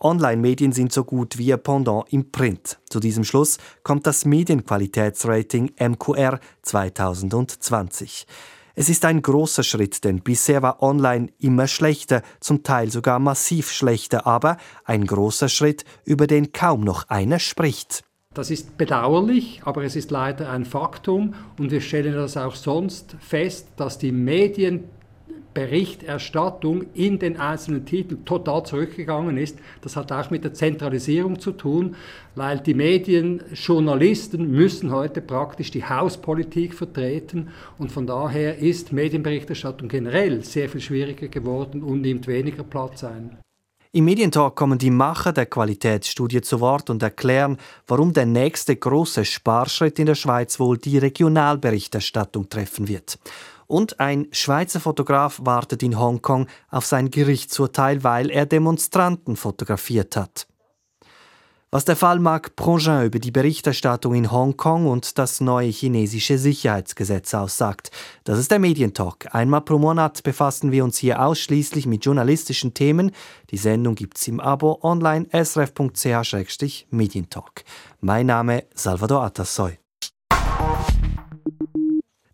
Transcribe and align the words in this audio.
Online-Medien 0.00 0.72
sind 0.72 0.92
so 0.92 1.04
gut 1.04 1.38
wie 1.38 1.46
ihr 1.46 1.56
Pendant 1.56 2.12
im 2.12 2.30
Print. 2.30 2.78
Zu 2.88 3.00
diesem 3.00 3.24
Schluss 3.24 3.58
kommt 3.82 4.06
das 4.06 4.24
Medienqualitätsrating 4.24 5.72
MQR 5.78 6.38
2020. 6.62 8.26
Es 8.76 8.88
ist 8.88 9.04
ein 9.04 9.22
großer 9.22 9.64
Schritt, 9.64 10.04
denn 10.04 10.20
bisher 10.20 10.62
war 10.62 10.84
online 10.84 11.30
immer 11.40 11.66
schlechter, 11.66 12.22
zum 12.38 12.62
Teil 12.62 12.92
sogar 12.92 13.18
massiv 13.18 13.72
schlechter, 13.72 14.24
aber 14.24 14.56
ein 14.84 15.04
großer 15.04 15.48
Schritt, 15.48 15.84
über 16.04 16.28
den 16.28 16.52
kaum 16.52 16.82
noch 16.82 17.08
einer 17.08 17.40
spricht. 17.40 18.04
Das 18.34 18.52
ist 18.52 18.78
bedauerlich, 18.78 19.62
aber 19.64 19.82
es 19.82 19.96
ist 19.96 20.12
leider 20.12 20.50
ein 20.50 20.64
Faktum 20.64 21.34
und 21.58 21.72
wir 21.72 21.80
stellen 21.80 22.14
das 22.14 22.36
auch 22.36 22.54
sonst 22.54 23.16
fest, 23.18 23.66
dass 23.76 23.98
die 23.98 24.12
Medien 24.12 24.84
Berichterstattung 25.58 26.86
in 26.94 27.18
den 27.18 27.36
einzelnen 27.36 27.84
Titeln 27.84 28.24
total 28.24 28.62
zurückgegangen 28.64 29.36
ist. 29.36 29.58
Das 29.80 29.96
hat 29.96 30.12
auch 30.12 30.30
mit 30.30 30.44
der 30.44 30.54
Zentralisierung 30.54 31.40
zu 31.40 31.50
tun, 31.50 31.96
weil 32.36 32.60
die 32.60 32.74
Medien, 32.74 33.42
Journalisten 33.52 34.52
müssen 34.52 34.92
heute 34.92 35.20
praktisch 35.20 35.72
die 35.72 35.84
Hauspolitik 35.84 36.74
vertreten 36.74 37.48
und 37.76 37.90
von 37.90 38.06
daher 38.06 38.58
ist 38.58 38.92
Medienberichterstattung 38.92 39.88
generell 39.88 40.44
sehr 40.44 40.68
viel 40.68 40.80
schwieriger 40.80 41.26
geworden 41.26 41.82
und 41.82 42.02
nimmt 42.02 42.28
weniger 42.28 42.62
Platz 42.62 43.02
ein. 43.02 43.38
Im 43.90 44.04
Medientalk 44.04 44.54
kommen 44.54 44.78
die 44.78 44.90
Macher 44.90 45.32
der 45.32 45.46
Qualitätsstudie 45.46 46.42
zu 46.42 46.60
Wort 46.60 46.88
und 46.88 47.02
erklären, 47.02 47.56
warum 47.88 48.12
der 48.12 48.26
nächste 48.26 48.76
große 48.76 49.24
Sparschritt 49.24 49.98
in 49.98 50.06
der 50.06 50.14
Schweiz 50.14 50.60
wohl 50.60 50.78
die 50.78 50.98
Regionalberichterstattung 50.98 52.48
treffen 52.48 52.86
wird. 52.86 53.18
Und 53.68 54.00
ein 54.00 54.26
Schweizer 54.32 54.80
Fotograf 54.80 55.40
wartet 55.44 55.84
in 55.84 56.00
Hongkong 56.00 56.48
auf 56.70 56.86
sein 56.86 57.10
Gerichtsurteil, 57.10 58.02
weil 58.02 58.30
er 58.30 58.46
Demonstranten 58.46 59.36
fotografiert 59.36 60.16
hat. 60.16 60.48
Was 61.70 61.84
der 61.84 61.96
Fall 61.96 62.18
Marc 62.18 62.56
Prongin 62.56 63.04
über 63.04 63.18
die 63.18 63.30
Berichterstattung 63.30 64.14
in 64.14 64.32
Hongkong 64.32 64.86
und 64.86 65.18
das 65.18 65.42
neue 65.42 65.68
chinesische 65.68 66.38
Sicherheitsgesetz 66.38 67.34
aussagt, 67.34 67.90
das 68.24 68.38
ist 68.38 68.50
der 68.50 68.58
Medientalk. 68.58 69.34
Einmal 69.34 69.60
pro 69.60 69.78
Monat 69.78 70.22
befassen 70.22 70.72
wir 70.72 70.82
uns 70.82 70.96
hier 70.96 71.20
ausschließlich 71.20 71.84
mit 71.84 72.06
journalistischen 72.06 72.72
Themen. 72.72 73.10
Die 73.50 73.58
Sendung 73.58 73.96
gibt's 73.96 74.26
im 74.28 74.40
Abo 74.40 74.78
online 74.80 75.26
srf.ch-medientalk. 75.30 77.64
Mein 78.00 78.24
Name 78.24 78.64
Salvador 78.74 79.24
Atassoy. 79.24 79.78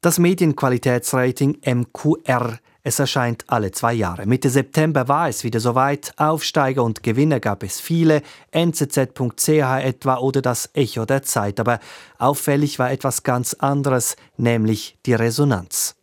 Das 0.04 0.18
Medienqualitätsrating 0.18 1.62
MQR. 1.64 2.58
Es 2.82 2.98
erscheint 2.98 3.44
alle 3.46 3.72
zwei 3.72 3.94
Jahre. 3.94 4.26
Mitte 4.26 4.50
September 4.50 5.08
war 5.08 5.30
es 5.30 5.44
wieder 5.44 5.60
soweit. 5.60 6.12
Aufsteiger 6.18 6.84
und 6.84 7.02
Gewinner 7.02 7.40
gab 7.40 7.62
es 7.62 7.80
viele. 7.80 8.20
NZZ.ch 8.50 9.48
etwa 9.48 10.18
oder 10.18 10.42
das 10.42 10.68
Echo 10.74 11.06
der 11.06 11.22
Zeit. 11.22 11.58
Aber 11.58 11.80
auffällig 12.18 12.78
war 12.78 12.92
etwas 12.92 13.22
ganz 13.22 13.54
anderes, 13.54 14.16
nämlich 14.36 14.98
die 15.06 15.14
Resonanz. 15.14 15.96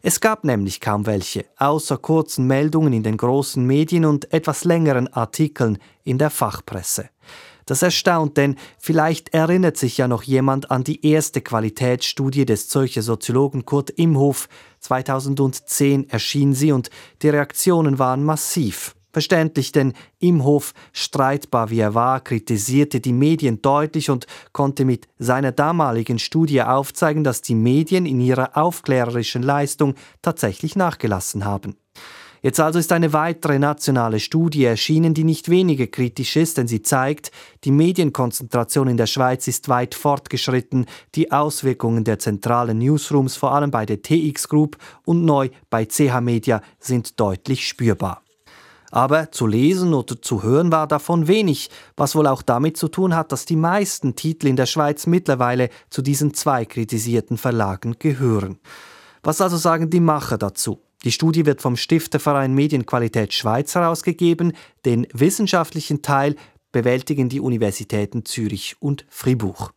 Es 0.00 0.20
gab 0.20 0.44
nämlich 0.44 0.80
kaum 0.80 1.04
welche, 1.04 1.44
außer 1.58 1.98
kurzen 1.98 2.46
Meldungen 2.46 2.94
in 2.94 3.02
den 3.02 3.18
großen 3.18 3.62
Medien 3.62 4.06
und 4.06 4.32
etwas 4.32 4.64
längeren 4.64 5.12
Artikeln 5.12 5.76
in 6.02 6.16
der 6.16 6.30
Fachpresse. 6.30 7.10
Das 7.66 7.82
erstaunt, 7.82 8.36
denn 8.36 8.56
vielleicht 8.78 9.32
erinnert 9.32 9.76
sich 9.76 9.98
ja 9.98 10.08
noch 10.08 10.22
jemand 10.22 10.70
an 10.70 10.84
die 10.84 11.06
erste 11.06 11.40
Qualitätsstudie 11.40 12.44
des 12.44 12.68
Zürcher 12.68 13.02
Soziologen 13.02 13.64
Kurt 13.64 13.90
Imhof. 13.90 14.48
2010 14.80 16.10
erschien 16.10 16.52
sie 16.52 16.72
und 16.72 16.90
die 17.22 17.30
Reaktionen 17.30 17.98
waren 17.98 18.22
massiv. 18.22 18.94
Verständlich, 19.14 19.70
denn 19.70 19.92
Imhof, 20.18 20.74
streitbar 20.92 21.70
wie 21.70 21.78
er 21.78 21.94
war, 21.94 22.20
kritisierte 22.20 22.98
die 22.98 23.12
Medien 23.12 23.62
deutlich 23.62 24.10
und 24.10 24.26
konnte 24.52 24.84
mit 24.84 25.06
seiner 25.18 25.52
damaligen 25.52 26.18
Studie 26.18 26.62
aufzeigen, 26.62 27.22
dass 27.22 27.40
die 27.40 27.54
Medien 27.54 28.06
in 28.06 28.20
ihrer 28.20 28.56
aufklärerischen 28.56 29.44
Leistung 29.44 29.94
tatsächlich 30.20 30.74
nachgelassen 30.74 31.44
haben. 31.44 31.76
Jetzt 32.44 32.60
also 32.60 32.78
ist 32.78 32.92
eine 32.92 33.14
weitere 33.14 33.58
nationale 33.58 34.20
Studie 34.20 34.64
erschienen, 34.64 35.14
die 35.14 35.24
nicht 35.24 35.48
weniger 35.48 35.86
kritisch 35.86 36.36
ist, 36.36 36.58
denn 36.58 36.68
sie 36.68 36.82
zeigt, 36.82 37.30
die 37.64 37.70
Medienkonzentration 37.70 38.86
in 38.86 38.98
der 38.98 39.06
Schweiz 39.06 39.48
ist 39.48 39.70
weit 39.70 39.94
fortgeschritten, 39.94 40.84
die 41.14 41.32
Auswirkungen 41.32 42.04
der 42.04 42.18
zentralen 42.18 42.76
Newsrooms, 42.76 43.36
vor 43.36 43.54
allem 43.54 43.70
bei 43.70 43.86
der 43.86 44.02
TX 44.02 44.50
Group 44.50 44.76
und 45.06 45.24
neu 45.24 45.48
bei 45.70 45.86
CH 45.86 46.20
Media, 46.20 46.60
sind 46.78 47.18
deutlich 47.18 47.66
spürbar. 47.66 48.20
Aber 48.90 49.32
zu 49.32 49.46
lesen 49.46 49.94
oder 49.94 50.20
zu 50.20 50.42
hören 50.42 50.70
war 50.70 50.86
davon 50.86 51.26
wenig, 51.26 51.70
was 51.96 52.14
wohl 52.14 52.26
auch 52.26 52.42
damit 52.42 52.76
zu 52.76 52.88
tun 52.88 53.16
hat, 53.16 53.32
dass 53.32 53.46
die 53.46 53.56
meisten 53.56 54.16
Titel 54.16 54.48
in 54.48 54.56
der 54.56 54.66
Schweiz 54.66 55.06
mittlerweile 55.06 55.70
zu 55.88 56.02
diesen 56.02 56.34
zwei 56.34 56.66
kritisierten 56.66 57.38
Verlagen 57.38 57.96
gehören. 57.98 58.58
Was 59.22 59.40
also 59.40 59.56
sagen 59.56 59.88
die 59.88 60.00
Macher 60.00 60.36
dazu? 60.36 60.83
Die 61.04 61.12
Studie 61.12 61.44
wird 61.44 61.60
vom 61.60 61.76
Stifterverein 61.76 62.54
Medienqualität 62.54 63.34
Schweiz 63.34 63.74
herausgegeben. 63.74 64.54
Den 64.86 65.06
wissenschaftlichen 65.12 66.00
Teil 66.00 66.34
bewältigen 66.72 67.28
die 67.28 67.40
Universitäten 67.40 68.24
Zürich 68.24 68.76
und 68.80 69.04
Fribourg. 69.10 69.74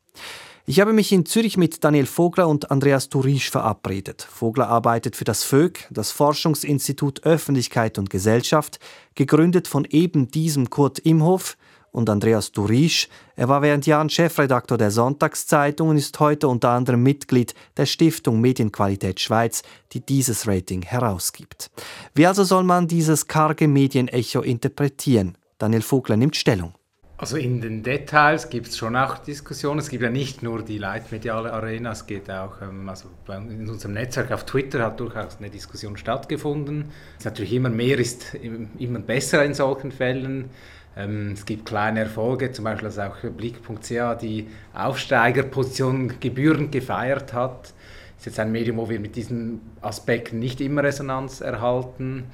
Ich 0.66 0.80
habe 0.80 0.94
mich 0.94 1.12
in 1.12 1.26
Zürich 1.26 1.58
mit 1.58 1.84
Daniel 1.84 2.06
Vogler 2.06 2.48
und 2.48 2.72
Andreas 2.72 3.10
Turisch 3.10 3.50
verabredet. 3.50 4.22
Vogler 4.22 4.68
arbeitet 4.68 5.16
für 5.16 5.24
das 5.24 5.44
FÖG, 5.44 5.88
das 5.92 6.12
Forschungsinstitut 6.12 7.24
Öffentlichkeit 7.24 7.98
und 7.98 8.10
Gesellschaft, 8.10 8.80
gegründet 9.16 9.68
von 9.68 9.86
eben 9.86 10.30
diesem 10.30 10.70
Kurt 10.70 11.00
Imhof, 11.00 11.58
und 11.98 12.12
Andreas 12.12 12.52
Durisch. 12.52 13.10
Er 13.36 13.50
war 13.50 13.64
während 13.64 13.88
Jahren 13.88 14.10
Chefredaktor 14.10 14.78
der 14.78 14.92
Sonntagszeitung 14.92 15.90
und 15.90 15.98
ist 15.98 16.20
heute 16.20 16.48
unter 16.48 16.70
anderem 16.70 17.02
Mitglied 17.02 17.56
der 17.76 17.88
Stiftung 17.88 18.40
Medienqualität 18.40 19.20
Schweiz, 19.20 19.64
die 19.94 20.06
dieses 20.06 20.48
Rating 20.48 20.84
herausgibt. 20.84 21.72
Wie 22.14 22.28
also 22.28 22.44
soll 22.44 22.64
man 22.64 22.88
dieses 22.88 23.26
karge 23.26 23.68
Medienecho 23.68 24.42
interpretieren? 24.42 25.40
Daniel 25.58 25.82
Vogler 25.82 26.18
nimmt 26.18 26.36
Stellung. 26.36 26.76
Also 27.20 27.36
in 27.36 27.62
den 27.62 27.82
Details 27.82 28.48
gibt 28.50 28.68
es 28.68 28.78
schon 28.78 28.96
auch 28.96 29.18
Diskussionen. 29.18 29.80
Es 29.80 29.90
gibt 29.90 30.04
ja 30.04 30.12
nicht 30.12 30.44
nur 30.44 30.62
die 30.62 30.78
leitmediale 30.78 31.52
Arena, 31.52 31.94
es 31.94 32.06
geht 32.06 32.30
auch, 32.30 32.62
ähm, 32.62 32.88
also 32.88 33.10
in 33.28 33.68
unserem 33.68 33.94
Netzwerk 33.96 34.32
auf 34.32 34.46
Twitter 34.46 34.84
hat 34.84 35.00
durchaus 35.00 35.38
eine 35.40 35.50
Diskussion 35.50 35.98
stattgefunden. 35.98 36.92
Es 37.14 37.22
ist 37.22 37.26
natürlich 37.26 37.54
immer 37.54 37.70
mehr 37.70 37.98
ist 37.98 38.36
immer 38.78 39.00
besser 39.00 39.44
in 39.44 39.56
solchen 39.56 39.92
Fällen. 39.92 40.52
Ähm, 40.98 41.34
es 41.34 41.46
gibt 41.46 41.66
kleine 41.66 42.02
Erfolge, 42.02 42.52
zum 42.52 42.66
Beispiel 42.66 42.90
dass 42.90 42.98
auch 42.98 43.18
Blick.ch 43.18 44.20
die 44.22 44.48
Aufsteigerposition 44.74 46.20
gebührend 46.20 46.72
gefeiert 46.72 47.34
hat. 47.34 47.62
Das 47.64 47.72
ist 48.20 48.26
jetzt 48.26 48.40
ein 48.40 48.52
Medium, 48.52 48.78
wo 48.78 48.90
wir 48.90 49.00
mit 49.00 49.16
diesen 49.16 49.62
Aspekten 49.82 50.40
nicht 50.40 50.60
immer 50.60 50.84
Resonanz 50.84 51.42
erhalten. 51.42 52.26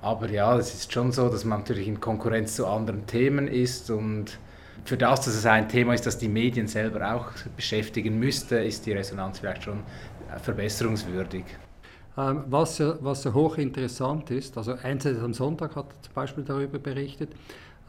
Aber 0.00 0.30
ja, 0.30 0.56
es 0.56 0.72
ist 0.72 0.92
schon 0.92 1.12
so, 1.12 1.28
dass 1.28 1.44
man 1.44 1.60
natürlich 1.60 1.86
in 1.86 2.00
Konkurrenz 2.00 2.56
zu 2.56 2.66
anderen 2.66 3.06
Themen 3.06 3.48
ist 3.48 3.90
und 3.90 4.38
für 4.84 4.96
das, 4.96 5.20
dass 5.20 5.34
es 5.34 5.44
ein 5.44 5.68
Thema 5.68 5.92
ist, 5.92 6.06
das 6.06 6.16
die 6.16 6.28
Medien 6.28 6.66
selber 6.66 7.14
auch 7.14 7.26
beschäftigen 7.54 8.18
müsste, 8.18 8.56
ist 8.56 8.86
die 8.86 8.92
Resonanz 8.92 9.40
vielleicht 9.40 9.64
schon 9.64 9.80
verbesserungswürdig. 10.42 11.44
Ähm, 12.16 12.44
was, 12.48 12.80
was 12.80 13.26
hochinteressant 13.26 14.30
ist, 14.30 14.56
also 14.56 14.72
NZZ 14.72 15.18
am 15.22 15.34
Sonntag 15.34 15.76
hat 15.76 15.86
zum 16.02 16.14
Beispiel 16.14 16.44
darüber 16.44 16.78
berichtet, 16.78 17.30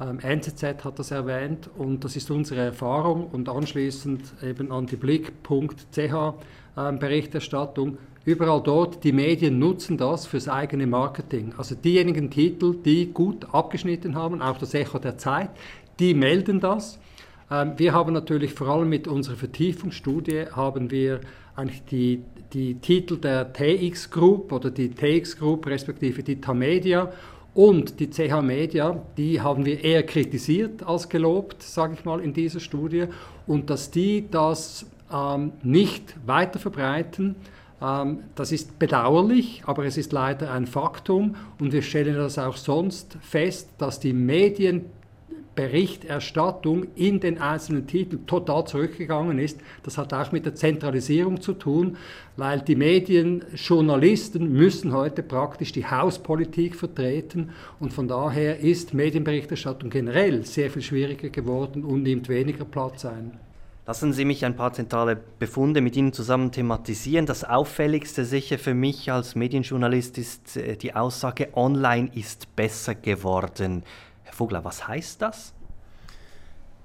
ähm, 0.01 0.19
NZZ 0.19 0.83
hat 0.83 0.99
das 0.99 1.11
erwähnt 1.11 1.69
und 1.77 2.03
das 2.03 2.15
ist 2.15 2.31
unsere 2.31 2.61
Erfahrung 2.61 3.27
und 3.27 3.47
anschließend 3.49 4.33
eben 4.43 4.71
an 4.71 4.87
die 4.87 4.95
Blick.ch 4.95 5.99
ähm, 5.99 6.99
Berichterstattung. 6.99 7.97
Überall 8.23 8.61
dort, 8.63 9.03
die 9.03 9.11
Medien 9.11 9.59
nutzen 9.59 9.97
das 9.97 10.27
fürs 10.27 10.47
eigene 10.47 10.87
Marketing. 10.87 11.53
Also 11.57 11.75
diejenigen 11.75 12.29
Titel, 12.29 12.75
die 12.75 13.11
gut 13.11 13.53
abgeschnitten 13.53 14.15
haben, 14.15 14.41
auch 14.41 14.57
das 14.57 14.73
Echo 14.73 14.99
der 14.99 15.17
Zeit, 15.17 15.49
die 15.99 16.13
melden 16.13 16.59
das. 16.59 16.99
Ähm, 17.51 17.73
wir 17.77 17.93
haben 17.93 18.13
natürlich 18.13 18.53
vor 18.53 18.69
allem 18.69 18.89
mit 18.89 19.07
unserer 19.07 19.35
Vertiefungsstudie 19.35 20.45
haben 20.51 20.89
wir 20.89 21.21
eigentlich 21.55 21.83
die, 21.85 22.23
die 22.53 22.75
Titel 22.75 23.17
der 23.17 23.53
TX 23.53 24.09
Group 24.09 24.51
oder 24.51 24.71
die 24.71 24.89
TX 24.89 25.37
Group 25.37 25.67
respektive 25.67 26.23
die 26.23 26.39
Tamedia 26.39 27.11
und 27.53 27.99
die 27.99 28.09
CH 28.09 28.41
Media, 28.41 29.01
die 29.17 29.41
haben 29.41 29.65
wir 29.65 29.83
eher 29.83 30.03
kritisiert 30.03 30.83
als 30.83 31.09
gelobt, 31.09 31.61
sage 31.61 31.95
ich 31.95 32.05
mal, 32.05 32.21
in 32.21 32.33
dieser 32.33 32.61
Studie. 32.61 33.05
Und 33.45 33.69
dass 33.69 33.91
die 33.91 34.29
das 34.29 34.85
ähm, 35.11 35.51
nicht 35.61 36.15
weiter 36.25 36.59
verbreiten, 36.59 37.35
ähm, 37.81 38.19
das 38.35 38.53
ist 38.53 38.79
bedauerlich, 38.79 39.63
aber 39.65 39.85
es 39.85 39.97
ist 39.97 40.13
leider 40.13 40.51
ein 40.51 40.65
Faktum. 40.65 41.35
Und 41.59 41.73
wir 41.73 41.81
stellen 41.81 42.15
das 42.15 42.37
auch 42.37 42.55
sonst 42.55 43.17
fest, 43.21 43.69
dass 43.77 43.99
die 43.99 44.13
Medien 44.13 44.85
Berichterstattung 45.55 46.87
in 46.95 47.19
den 47.19 47.39
einzelnen 47.39 47.87
Titeln 47.87 48.25
total 48.25 48.65
zurückgegangen 48.65 49.37
ist. 49.39 49.59
Das 49.83 49.97
hat 49.97 50.13
auch 50.13 50.31
mit 50.31 50.45
der 50.45 50.55
Zentralisierung 50.55 51.41
zu 51.41 51.53
tun, 51.53 51.97
weil 52.37 52.61
die 52.61 52.75
Medienjournalisten 52.75 54.51
müssen 54.51 54.93
heute 54.93 55.23
praktisch 55.23 55.71
die 55.71 55.85
Hauspolitik 55.85 56.75
vertreten 56.75 57.51
und 57.79 57.93
von 57.93 58.07
daher 58.07 58.59
ist 58.59 58.93
Medienberichterstattung 58.93 59.89
generell 59.89 60.45
sehr 60.45 60.69
viel 60.69 60.81
schwieriger 60.81 61.29
geworden 61.29 61.83
und 61.83 62.03
nimmt 62.03 62.29
weniger 62.29 62.65
Platz 62.65 63.05
ein. 63.05 63.37
Lassen 63.87 64.13
Sie 64.13 64.25
mich 64.25 64.45
ein 64.45 64.55
paar 64.55 64.71
zentrale 64.71 65.19
Befunde 65.39 65.81
mit 65.81 65.97
Ihnen 65.97 66.13
zusammen 66.13 66.51
thematisieren. 66.51 67.25
Das 67.25 67.43
auffälligste 67.43 68.25
sicher 68.25 68.59
für 68.59 68.75
mich 68.75 69.11
als 69.11 69.35
Medienjournalist 69.35 70.19
ist 70.19 70.55
äh, 70.55 70.77
die 70.77 70.95
Aussage, 70.95 71.49
online 71.55 72.09
ist 72.13 72.55
besser 72.55 72.93
geworden. 72.93 73.83
Vogler, 74.41 74.63
was 74.65 74.87
heißt 74.87 75.21
das? 75.21 75.53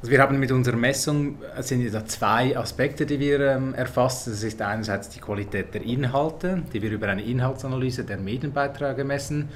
Also 0.00 0.10
wir 0.10 0.20
haben 0.20 0.38
mit 0.38 0.52
unserer 0.52 0.76
Messung 0.76 1.38
es 1.56 1.68
sind 1.68 1.94
da 1.94 2.04
zwei 2.04 2.54
Aspekte, 2.54 3.06
die 3.06 3.18
wir 3.18 3.40
ähm, 3.40 3.72
erfassen. 3.72 4.30
Das 4.30 4.42
ist 4.42 4.60
einerseits 4.60 5.08
die 5.08 5.20
Qualität 5.20 5.72
der 5.72 5.80
Inhalte, 5.80 6.62
die 6.74 6.82
wir 6.82 6.90
über 6.90 7.08
eine 7.08 7.22
Inhaltsanalyse 7.22 8.04
der 8.04 8.18
Medienbeiträge 8.18 9.04
messen 9.04 9.48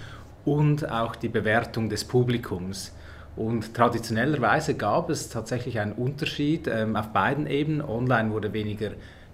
und 0.47 0.91
auch 0.91 1.15
die 1.15 1.29
Bewertung 1.29 1.91
des 1.91 2.05
Publikums. 2.05 2.95
Und 3.37 3.75
traditionellerweise 3.75 4.77
gab 4.77 5.11
es 5.11 5.29
tatsächlich 5.29 5.79
einen 5.79 5.93
Unterschied 5.93 6.69
ähm, 6.69 6.97
auf 6.97 7.09
beiden 7.09 7.47
Ebenen. 7.47 7.83
Online 7.83 8.31
wurde 8.31 8.55
weniger 8.55 8.93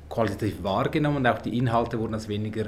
qualitativ 0.08 0.64
wahrgenommen 0.64 1.18
und 1.18 1.26
auch 1.28 1.40
die 1.40 1.56
Inhalte 1.56 2.00
wurden 2.00 2.14
als 2.14 2.26
weniger 2.26 2.66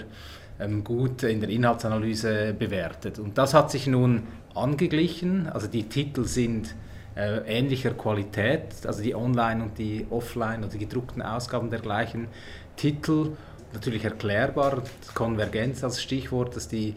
ähm, 0.60 0.84
gut 0.84 1.24
in 1.24 1.40
der 1.40 1.48
Inhaltsanalyse 1.48 2.54
bewertet. 2.56 3.18
Und 3.18 3.36
das 3.36 3.52
hat 3.52 3.72
sich 3.72 3.88
nun 3.88 4.22
angeglichen. 4.58 5.48
Also 5.48 5.66
die 5.66 5.84
Titel 5.84 6.24
sind 6.24 6.74
äh, 7.16 7.38
ähnlicher 7.46 7.90
Qualität, 7.90 8.86
also 8.86 9.02
die 9.02 9.14
Online- 9.14 9.62
und 9.62 9.78
die 9.78 10.06
Offline- 10.10 10.60
oder 10.60 10.72
die 10.72 10.78
gedruckten 10.78 11.22
Ausgaben 11.22 11.70
der 11.70 11.80
gleichen 11.80 12.28
Titel. 12.76 13.32
Natürlich 13.72 14.04
erklärbar, 14.04 14.82
Konvergenz 15.14 15.84
als 15.84 16.02
Stichwort, 16.02 16.56
dass 16.56 16.68
die, 16.68 16.94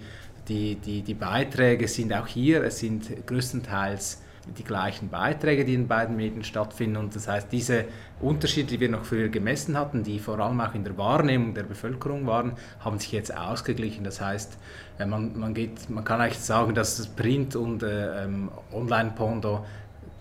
die, 0.47 0.75
die, 0.75 1.01
die 1.01 1.13
Beiträge 1.13 1.87
sind 1.87 2.13
auch 2.13 2.27
hier, 2.27 2.63
es 2.63 2.79
sind 2.79 3.25
größtenteils 3.25 4.21
die 4.57 4.63
gleichen 4.63 5.09
Beiträge, 5.09 5.65
die 5.65 5.73
in 5.73 5.87
beiden 5.87 6.15
Medien 6.15 6.43
stattfinden. 6.43 6.97
Und 6.97 7.15
das 7.15 7.27
heißt, 7.27 7.51
diese 7.51 7.85
Unterschiede, 8.19 8.69
die 8.69 8.79
wir 8.79 8.89
noch 8.89 9.05
früher 9.05 9.29
gemessen 9.29 9.77
hatten, 9.77 10.03
die 10.03 10.19
vor 10.19 10.39
allem 10.39 10.59
auch 10.61 10.73
in 10.75 10.83
der 10.83 10.97
Wahrnehmung 10.97 11.53
der 11.53 11.63
Bevölkerung 11.63 12.27
waren, 12.27 12.53
haben 12.79 12.99
sich 12.99 13.11
jetzt 13.11 13.35
ausgeglichen. 13.35 14.03
Das 14.03 14.21
heißt, 14.21 14.57
äh, 14.99 15.05
man, 15.05 15.37
man, 15.37 15.53
geht, 15.53 15.89
man 15.89 16.03
kann 16.03 16.21
eigentlich 16.21 16.39
sagen, 16.39 16.75
dass 16.75 16.97
das 16.97 17.07
Print- 17.07 17.55
und 17.55 17.83
äh, 17.83 18.23
ähm, 18.23 18.49
Online-Pondo 18.73 19.65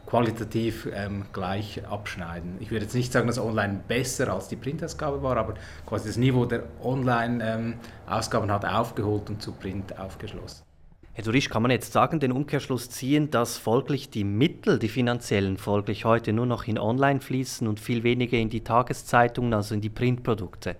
qualitativ 0.06 0.88
ähm, 0.92 1.26
gleich 1.32 1.86
abschneiden. 1.86 2.56
Ich 2.58 2.72
würde 2.72 2.84
jetzt 2.84 2.94
nicht 2.94 3.12
sagen, 3.12 3.28
dass 3.28 3.38
online 3.38 3.80
besser 3.86 4.32
als 4.32 4.48
die 4.48 4.56
Printausgabe 4.56 5.22
war, 5.22 5.36
aber 5.36 5.54
quasi 5.86 6.08
das 6.08 6.16
Niveau 6.16 6.46
der 6.46 6.64
Online-Ausgaben 6.82 8.48
ähm, 8.48 8.54
hat 8.54 8.64
aufgeholt 8.64 9.30
und 9.30 9.40
zu 9.40 9.52
Print 9.52 9.96
aufgeschlossen. 9.98 10.69
Herr 11.12 11.24
Durisch, 11.24 11.48
kann 11.50 11.62
man 11.62 11.72
jetzt 11.72 11.92
sagen, 11.92 12.20
den 12.20 12.30
Umkehrschluss 12.30 12.88
ziehen, 12.88 13.30
dass 13.30 13.58
folglich 13.58 14.10
die 14.10 14.22
Mittel, 14.22 14.78
die 14.78 14.88
finanziellen, 14.88 15.56
folglich 15.56 16.04
heute 16.04 16.32
nur 16.32 16.46
noch 16.46 16.68
in 16.68 16.78
Online 16.78 17.20
fließen 17.20 17.66
und 17.66 17.80
viel 17.80 18.04
weniger 18.04 18.38
in 18.38 18.48
die 18.48 18.62
Tageszeitungen, 18.62 19.52
also 19.52 19.74
in 19.74 19.80
die 19.80 19.88
Printprodukte? 19.90 20.76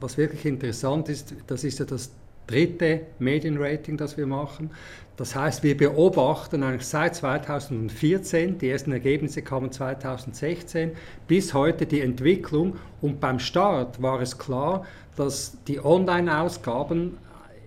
Was 0.00 0.16
wirklich 0.16 0.44
interessant 0.46 1.08
ist, 1.08 1.34
das 1.48 1.64
ist 1.64 1.80
ja 1.80 1.84
das 1.84 2.12
dritte 2.46 3.00
Medienrating, 3.18 3.96
das 3.96 4.16
wir 4.16 4.26
machen. 4.26 4.70
Das 5.16 5.34
heißt, 5.34 5.62
wir 5.62 5.76
beobachten 5.76 6.62
eigentlich 6.62 6.86
seit 6.86 7.16
2014, 7.16 8.58
die 8.58 8.70
ersten 8.70 8.92
Ergebnisse 8.92 9.42
kamen 9.42 9.72
2016, 9.72 10.92
bis 11.26 11.52
heute 11.52 11.86
die 11.86 12.00
Entwicklung. 12.00 12.76
Und 13.00 13.20
beim 13.20 13.38
Start 13.38 14.00
war 14.00 14.20
es 14.20 14.38
klar, 14.38 14.86
dass 15.16 15.56
die 15.66 15.84
Online-Ausgaben 15.84 17.18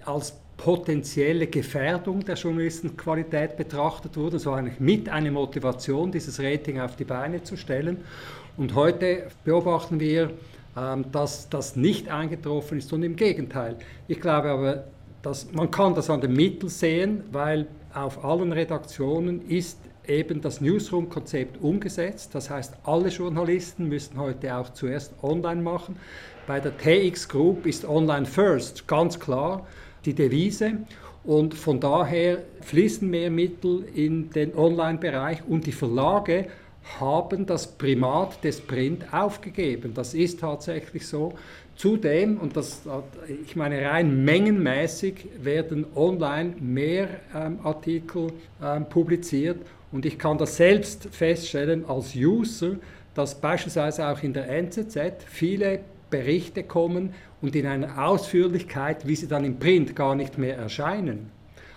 als 0.06 0.34
potenzielle 0.58 1.48
Gefährdung 1.48 2.24
der 2.24 2.36
Journalistenqualität 2.36 3.58
betrachtet 3.58 4.18
wurden. 4.18 4.40
So 4.40 4.52
eigentlich 4.52 4.80
mit 4.80 5.10
einer 5.10 5.32
Motivation, 5.32 6.12
dieses 6.12 6.40
Rating 6.40 6.80
auf 6.80 6.96
die 6.96 7.04
Beine 7.04 7.44
zu 7.44 7.58
stellen. 7.58 7.98
Und 8.58 8.74
heute 8.74 9.28
beobachten 9.44 10.00
wir, 10.00 10.32
ähm, 10.78 11.06
dass 11.12 11.50
das 11.50 11.76
nicht 11.76 12.10
eingetroffen 12.10 12.78
ist 12.78 12.92
und 12.94 13.04
im 13.04 13.16
Gegenteil. 13.16 13.78
Ich 14.08 14.20
glaube 14.20 14.50
aber, 14.50 14.84
dass 15.22 15.52
man 15.52 15.72
kann 15.72 15.96
das 15.96 16.10
an 16.10 16.22
den 16.22 16.34
Mitteln 16.34 16.70
sehen, 16.70 17.24
weil 17.32 17.68
auf 17.94 18.24
allen 18.24 18.52
Redaktionen 18.52 19.48
ist 19.48 19.80
eben 20.08 20.42
das 20.42 20.62
Newsroom-Konzept 20.62 21.62
umgesetzt. 21.62 22.36
Das 22.36 22.50
heißt, 22.50 22.76
alle 22.84 23.10
Journalisten 23.10 23.88
müssen 23.88 24.20
heute 24.20 24.56
auch 24.56 24.70
zuerst 24.74 25.14
online 25.24 25.62
machen. 25.62 25.96
Bei 26.48 26.60
der 26.60 26.78
TX 26.78 27.28
Group 27.28 27.66
ist 27.66 27.86
Online 27.86 28.26
First 28.26 28.88
ganz 28.88 29.20
klar 29.20 29.66
die 30.06 30.14
Devise. 30.14 30.74
Und 31.24 31.56
von 31.56 31.80
daher 31.80 32.44
fließen 32.62 33.10
mehr 33.10 33.32
Mittel 33.32 33.86
in 33.96 34.30
den 34.30 34.56
Online-Bereich 34.56 35.40
und 35.48 35.66
die 35.66 35.72
Verlage 35.72 36.48
haben 37.00 37.48
das 37.48 37.66
Primat 37.66 38.44
des 38.44 38.62
Print 38.62 39.12
aufgegeben. 39.12 39.94
Das 39.96 40.14
ist 40.14 40.40
tatsächlich 40.40 41.08
so. 41.08 41.34
Zudem, 41.76 42.38
und 42.38 42.56
das, 42.56 42.84
ich 43.44 43.56
meine 43.56 43.82
rein 43.82 44.24
mengenmäßig, 44.24 45.28
werden 45.42 45.86
online 45.96 46.54
mehr 46.60 47.10
ähm, 47.36 47.60
Artikel 47.64 48.28
ähm, 48.64 48.86
publiziert 48.86 49.58
und 49.92 50.06
ich 50.06 50.18
kann 50.18 50.38
das 50.38 50.56
selbst 50.56 51.08
feststellen 51.12 51.84
als 51.86 52.16
User, 52.16 52.76
dass 53.14 53.36
beispielsweise 53.36 54.08
auch 54.08 54.22
in 54.24 54.34
der 54.34 54.48
NZZ 54.48 55.24
viele 55.26 55.80
Berichte 56.10 56.64
kommen 56.64 57.14
und 57.46 57.56
in 57.56 57.68
einer 57.68 58.08
Ausführlichkeit, 58.08 59.08
wie 59.08 59.16
sie 59.16 59.28
dann 59.28 59.46
im 59.46 59.60
Print 59.60 59.96
gar 59.96 60.16
nicht 60.16 60.40
mehr 60.40 60.58
erscheinen. 60.58 61.30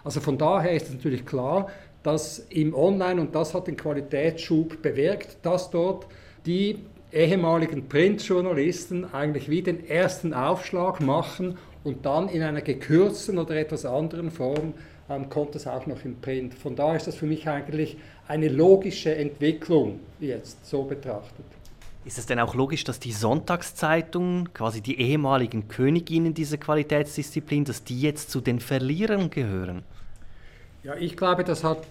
Also 0.03 0.21
von 0.21 0.39
daher 0.39 0.73
ist 0.73 0.89
es 0.89 0.95
natürlich 0.95 1.27
klar, 1.27 1.69
dass 2.03 2.39
im 2.49 2.75
Online, 2.75 3.21
und 3.21 3.35
das 3.35 3.53
hat 3.53 3.67
den 3.67 3.77
Qualitätsschub 3.77 4.81
bewirkt, 4.81 5.37
dass 5.43 5.69
dort 5.71 6.07
die 6.47 6.79
ehemaligen 7.13 7.87
Printjournalisten 7.87 9.13
eigentlich 9.13 9.51
wie 9.51 9.61
den 9.61 9.87
ersten 9.87 10.33
Aufschlag 10.33 11.03
machen 11.03 11.59
und 11.85 12.07
dann 12.07 12.31
in 12.31 12.43
einer 12.43 12.63
gekürzten 12.63 13.37
oder 13.39 13.55
etwas 13.57 13.85
anderen 13.85 14.31
Form 14.31 14.73
ähm, 15.11 15.29
kommt 15.29 15.55
es 15.55 15.67
auch 15.67 15.87
noch 15.87 16.03
im 16.03 16.17
Print. 16.17 16.55
Von 16.55 16.77
daher 16.77 16.97
ist 16.97 17.09
das 17.09 17.17
für 17.17 17.27
mich 17.27 17.47
eigentlich 17.47 17.99
eine 18.27 18.49
logische 18.49 19.15
Entwicklung 19.15 20.01
jetzt 20.19 20.65
so 20.65 20.85
betrachtet. 20.85 21.45
Ist 22.09 22.17
es 22.17 22.25
denn 22.25 22.41
auch 22.41 22.55
logisch, 22.55 22.85
dass 22.85 22.99
die 22.99 23.13
Sonntagszeitungen, 23.13 24.55
quasi 24.55 24.81
die 24.81 24.99
ehemaligen 24.99 25.69
Königinnen 25.69 26.33
dieser 26.33 26.57
Qualitätsdisziplin, 26.57 27.67
dass 27.67 27.85
die 27.85 28.01
jetzt 28.01 28.31
zu 28.31 28.41
den 28.41 28.61
Verlierern 28.61 29.29
gehören? 29.29 29.83
Ja, 30.83 30.97
ich 30.97 31.19
glaube, 31.19 31.45
das 31.45 31.65
hat 31.65 31.87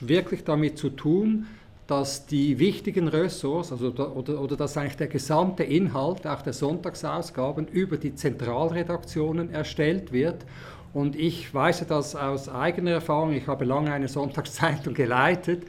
wirklich 0.00 0.42
damit 0.42 0.76
zu 0.76 0.90
tun, 0.90 1.46
dass 1.86 2.26
die 2.26 2.58
wichtigen 2.58 3.06
Ressorts, 3.06 3.70
also 3.70 3.92
oder, 3.92 4.40
oder 4.40 4.56
dass 4.56 4.76
eigentlich 4.76 4.96
der 4.96 5.06
gesamte 5.06 5.62
Inhalt 5.62 6.26
auch 6.26 6.42
der 6.42 6.52
Sonntagsausgaben 6.52 7.68
über 7.68 7.96
die 7.96 8.16
Zentralredaktionen 8.16 9.52
erstellt 9.52 10.10
wird. 10.10 10.44
Und 10.92 11.14
ich 11.14 11.54
weiß 11.54 11.86
das 11.86 12.16
aus 12.16 12.48
eigener 12.48 12.90
Erfahrung, 12.90 13.34
ich 13.34 13.46
habe 13.46 13.64
lange 13.64 13.92
eine 13.92 14.08
Sonntagszeitung 14.08 14.94
geleitet. 14.94 15.62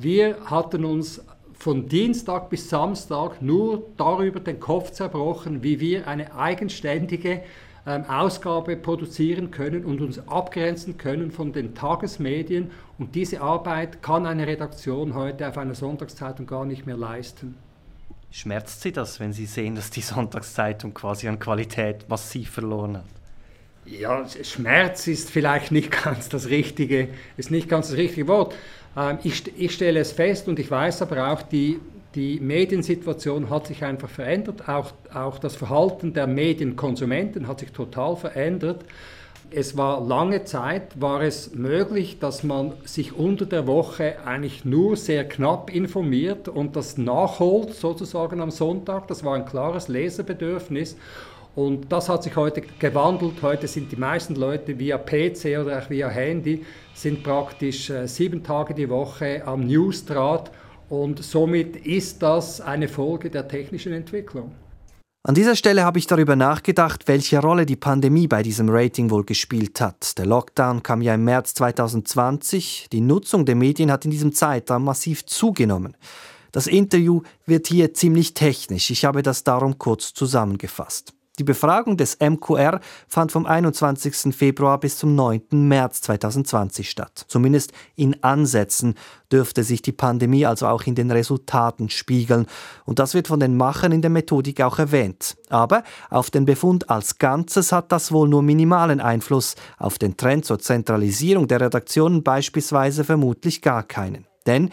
Wir 0.00 0.38
hatten 0.46 0.86
uns 0.86 1.20
von 1.62 1.86
Dienstag 1.86 2.50
bis 2.50 2.68
Samstag 2.68 3.40
nur 3.40 3.86
darüber 3.96 4.40
den 4.40 4.58
Kopf 4.58 4.90
zerbrochen, 4.90 5.62
wie 5.62 5.78
wir 5.78 6.08
eine 6.08 6.34
eigenständige 6.34 7.40
ähm, 7.86 8.04
Ausgabe 8.06 8.74
produzieren 8.74 9.52
können 9.52 9.84
und 9.84 10.00
uns 10.00 10.18
abgrenzen 10.26 10.98
können 10.98 11.30
von 11.30 11.52
den 11.52 11.72
Tagesmedien. 11.76 12.72
Und 12.98 13.14
diese 13.14 13.40
Arbeit 13.42 14.02
kann 14.02 14.26
eine 14.26 14.44
Redaktion 14.44 15.14
heute 15.14 15.46
auf 15.46 15.56
einer 15.56 15.76
Sonntagszeitung 15.76 16.46
gar 16.46 16.64
nicht 16.64 16.84
mehr 16.84 16.96
leisten. 16.96 17.54
Schmerzt 18.32 18.80
Sie 18.80 18.90
das, 18.90 19.20
wenn 19.20 19.32
Sie 19.32 19.46
sehen, 19.46 19.76
dass 19.76 19.90
die 19.90 20.00
Sonntagszeitung 20.00 20.92
quasi 20.92 21.28
an 21.28 21.38
Qualität 21.38 22.08
massiv 22.08 22.50
verloren 22.50 22.96
hat? 22.96 23.04
Ja, 23.84 24.24
Schmerz 24.42 25.06
ist 25.06 25.30
vielleicht 25.30 25.70
nicht 25.70 25.92
ganz 26.04 26.28
das 26.28 26.48
richtige, 26.48 27.08
ist 27.36 27.52
nicht 27.52 27.68
ganz 27.68 27.88
das 27.88 27.96
richtige 27.96 28.26
Wort. 28.26 28.52
Ähm, 28.96 29.18
ich, 29.22 29.44
ich 29.58 29.72
stelle 29.72 30.00
es 30.00 30.12
fest 30.12 30.48
und 30.48 30.58
ich 30.58 30.70
weiß 30.70 31.02
aber 31.02 31.32
auch, 31.32 31.42
die 31.42 31.80
die 32.14 32.40
Mediensituation 32.40 33.48
hat 33.48 33.66
sich 33.66 33.84
einfach 33.84 34.08
verändert, 34.08 34.68
auch, 34.68 34.92
auch 35.14 35.38
das 35.38 35.56
Verhalten 35.56 36.12
der 36.12 36.26
Medienkonsumenten 36.26 37.48
hat 37.48 37.60
sich 37.60 37.72
total 37.72 38.16
verändert. 38.16 38.84
Es 39.50 39.76
war 39.76 40.06
lange 40.06 40.44
Zeit, 40.44 41.00
war 41.00 41.20
es 41.22 41.54
möglich, 41.54 42.18
dass 42.18 42.42
man 42.42 42.72
sich 42.84 43.14
unter 43.14 43.44
der 43.44 43.66
Woche 43.66 44.16
eigentlich 44.24 44.64
nur 44.64 44.96
sehr 44.96 45.28
knapp 45.28 45.74
informiert 45.74 46.48
und 46.48 46.74
das 46.74 46.96
nachholt 46.96 47.74
sozusagen 47.74 48.40
am 48.40 48.50
Sonntag. 48.50 49.08
Das 49.08 49.24
war 49.24 49.34
ein 49.34 49.44
klares 49.44 49.88
Leserbedürfnis. 49.88 50.96
Und 51.54 51.92
das 51.92 52.08
hat 52.08 52.22
sich 52.22 52.34
heute 52.34 52.62
gewandelt. 52.62 53.42
Heute 53.42 53.68
sind 53.68 53.92
die 53.92 53.96
meisten 53.96 54.34
Leute 54.34 54.78
via 54.78 54.96
PC 54.96 55.58
oder 55.60 55.78
auch 55.78 55.90
via 55.90 56.08
Handy, 56.08 56.64
sind 56.94 57.22
praktisch 57.22 57.90
äh, 57.90 58.06
sieben 58.06 58.42
Tage 58.42 58.72
die 58.74 58.88
Woche 58.88 59.42
am 59.44 59.66
Newsdraht 59.66 60.50
und 60.88 61.22
somit 61.22 61.76
ist 61.86 62.22
das 62.22 62.60
eine 62.60 62.88
Folge 62.88 63.30
der 63.30 63.48
technischen 63.48 63.92
Entwicklung. 63.92 64.52
An 65.24 65.34
dieser 65.34 65.54
Stelle 65.54 65.84
habe 65.84 65.98
ich 65.98 66.08
darüber 66.08 66.34
nachgedacht, 66.34 67.06
welche 67.06 67.38
Rolle 67.38 67.64
die 67.64 67.76
Pandemie 67.76 68.26
bei 68.26 68.42
diesem 68.42 68.68
Rating 68.68 69.08
wohl 69.10 69.24
gespielt 69.24 69.80
hat. 69.80 70.18
Der 70.18 70.26
Lockdown 70.26 70.82
kam 70.82 71.00
ja 71.00 71.14
im 71.14 71.22
März 71.22 71.54
2020. 71.54 72.88
Die 72.90 73.00
Nutzung 73.00 73.46
der 73.46 73.54
Medien 73.54 73.92
hat 73.92 74.04
in 74.04 74.10
diesem 74.10 74.32
Zeitraum 74.32 74.84
massiv 74.84 75.24
zugenommen. 75.26 75.96
Das 76.50 76.66
Interview 76.66 77.22
wird 77.46 77.68
hier 77.68 77.94
ziemlich 77.94 78.34
technisch. 78.34 78.90
Ich 78.90 79.04
habe 79.04 79.22
das 79.22 79.44
darum 79.44 79.78
kurz 79.78 80.12
zusammengefasst. 80.12 81.14
Die 81.38 81.44
Befragung 81.44 81.96
des 81.96 82.18
MQR 82.20 82.78
fand 83.08 83.32
vom 83.32 83.46
21. 83.46 84.36
Februar 84.36 84.78
bis 84.78 84.98
zum 84.98 85.14
9. 85.14 85.66
März 85.66 86.02
2020 86.02 86.90
statt. 86.90 87.24
Zumindest 87.26 87.72
in 87.96 88.22
Ansätzen 88.22 88.96
dürfte 89.32 89.64
sich 89.64 89.80
die 89.80 89.92
Pandemie 89.92 90.44
also 90.44 90.66
auch 90.66 90.82
in 90.82 90.94
den 90.94 91.10
Resultaten 91.10 91.88
spiegeln. 91.88 92.44
Und 92.84 92.98
das 92.98 93.14
wird 93.14 93.28
von 93.28 93.40
den 93.40 93.56
Machern 93.56 93.92
in 93.92 94.02
der 94.02 94.10
Methodik 94.10 94.60
auch 94.60 94.78
erwähnt. 94.78 95.38
Aber 95.48 95.84
auf 96.10 96.30
den 96.30 96.44
Befund 96.44 96.90
als 96.90 97.16
Ganzes 97.16 97.72
hat 97.72 97.92
das 97.92 98.12
wohl 98.12 98.28
nur 98.28 98.42
minimalen 98.42 99.00
Einfluss, 99.00 99.54
auf 99.78 99.96
den 99.96 100.18
Trend 100.18 100.44
zur 100.44 100.58
Zentralisierung 100.58 101.48
der 101.48 101.62
Redaktionen 101.62 102.22
beispielsweise 102.22 103.04
vermutlich 103.04 103.62
gar 103.62 103.84
keinen. 103.84 104.26
Denn 104.46 104.70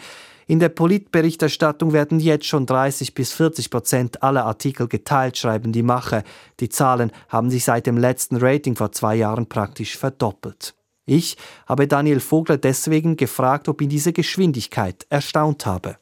in 0.50 0.58
der 0.58 0.68
Politberichterstattung 0.68 1.92
werden 1.92 2.18
jetzt 2.18 2.44
schon 2.44 2.66
30 2.66 3.14
bis 3.14 3.32
40 3.32 3.70
Prozent 3.70 4.24
aller 4.24 4.46
Artikel 4.46 4.88
geteilt, 4.88 5.38
schreiben 5.38 5.70
die 5.70 5.84
Macher. 5.84 6.24
Die 6.58 6.68
Zahlen 6.68 7.12
haben 7.28 7.50
sich 7.50 7.64
seit 7.64 7.86
dem 7.86 7.96
letzten 7.96 8.34
Rating 8.34 8.74
vor 8.74 8.90
zwei 8.90 9.14
Jahren 9.14 9.48
praktisch 9.48 9.96
verdoppelt. 9.96 10.74
Ich 11.06 11.36
habe 11.68 11.86
Daniel 11.86 12.18
Vogler 12.18 12.58
deswegen 12.58 13.16
gefragt, 13.16 13.68
ob 13.68 13.80
ihn 13.80 13.90
diese 13.90 14.12
Geschwindigkeit 14.12 15.06
erstaunt 15.08 15.66
habe. 15.66 15.98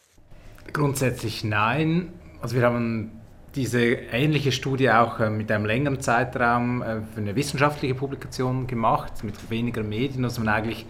Grundsätzlich 0.73 1.45
nein. 1.45 2.15
Also 2.41 2.57
wir 2.57 2.63
haben 2.63 3.11
diese 3.55 3.83
ähnliche 3.83 4.53
Studie 4.53 4.91
auch 4.91 5.21
äh, 5.21 5.29
mit 5.29 5.53
einem 5.53 5.67
längeren 5.67 6.01
Zeitraum 6.01 6.81
äh, 6.81 7.03
für 7.03 7.21
eine 7.21 7.37
wissenschaftliche 7.37 7.95
Publikation 7.95 8.67
gemacht, 8.67 9.25
mit 9.25 9.51
weniger 9.51 9.83
Medien, 9.83 10.23
dass 10.23 10.39
man 10.39 10.49
eigentlich 10.49 10.87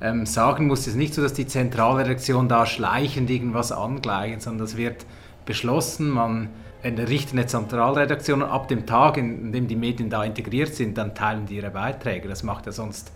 ähm, 0.00 0.26
sagen 0.26 0.66
muss, 0.66 0.80
es 0.80 0.88
ist 0.88 0.96
nicht 0.96 1.14
so, 1.14 1.22
dass 1.22 1.32
die 1.32 1.46
Zentralredaktion 1.46 2.48
da 2.48 2.66
schleichend 2.66 3.30
irgendwas 3.30 3.72
angleicht, 3.72 4.42
sondern 4.42 4.66
das 4.66 4.76
wird 4.76 5.06
beschlossen, 5.44 6.10
man 6.10 6.48
errichtet 6.82 7.32
eine 7.32 7.46
Zentralredaktion 7.46 8.42
und 8.42 8.48
ab 8.48 8.68
dem 8.68 8.86
Tag, 8.86 9.16
in 9.16 9.52
dem 9.52 9.66
die 9.66 9.76
Medien 9.76 10.10
da 10.10 10.22
integriert 10.22 10.74
sind, 10.74 10.98
dann 10.98 11.14
teilen 11.14 11.46
die 11.46 11.56
ihre 11.56 11.70
Beiträge. 11.70 12.28
Das 12.28 12.42
macht 12.42 12.66
ja 12.66 12.72
sonst 12.72 13.12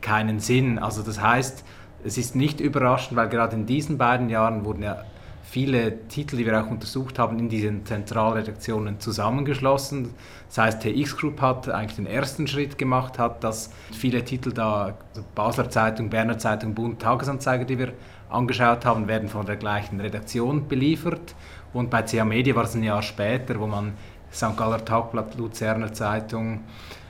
keinen 0.00 0.40
Sinn. 0.40 0.78
Also 0.78 1.02
das 1.02 1.20
heißt, 1.20 1.64
es 2.04 2.18
ist 2.18 2.36
nicht 2.36 2.60
überraschend, 2.60 3.16
weil 3.16 3.28
gerade 3.28 3.56
in 3.56 3.66
diesen 3.66 3.96
beiden 3.96 4.28
Jahren 4.28 4.64
wurden 4.64 4.82
ja 4.82 5.04
viele 5.54 6.08
Titel, 6.08 6.36
die 6.36 6.46
wir 6.46 6.60
auch 6.60 6.68
untersucht 6.68 7.16
haben, 7.16 7.38
in 7.38 7.48
diesen 7.48 7.86
Zentralredaktionen 7.86 8.98
zusammengeschlossen. 8.98 10.10
Das 10.48 10.58
heißt, 10.58 10.82
TX 10.82 11.16
Group 11.16 11.40
hat 11.40 11.68
eigentlich 11.68 11.94
den 11.94 12.06
ersten 12.06 12.48
Schritt 12.48 12.76
gemacht, 12.76 13.20
hat 13.20 13.44
dass 13.44 13.70
viele 13.92 14.24
Titel 14.24 14.50
da, 14.52 14.98
Basler 15.36 15.70
Zeitung, 15.70 16.10
Berner 16.10 16.38
Zeitung, 16.38 16.74
Bund, 16.74 17.00
Tagesanzeiger, 17.00 17.64
die 17.66 17.78
wir 17.78 17.92
angeschaut 18.30 18.84
haben, 18.84 19.06
werden 19.06 19.28
von 19.28 19.46
der 19.46 19.54
gleichen 19.54 20.00
Redaktion 20.00 20.66
beliefert. 20.66 21.36
Und 21.72 21.88
bei 21.88 22.02
CA 22.02 22.24
Media 22.24 22.56
war 22.56 22.64
es 22.64 22.74
ein 22.74 22.82
Jahr 22.82 23.02
später, 23.02 23.60
wo 23.60 23.68
man 23.68 23.92
St. 24.34 24.56
Galler 24.56 24.84
Tagblatt, 24.84 25.36
Luzerner 25.36 25.92
Zeitung 25.92 26.60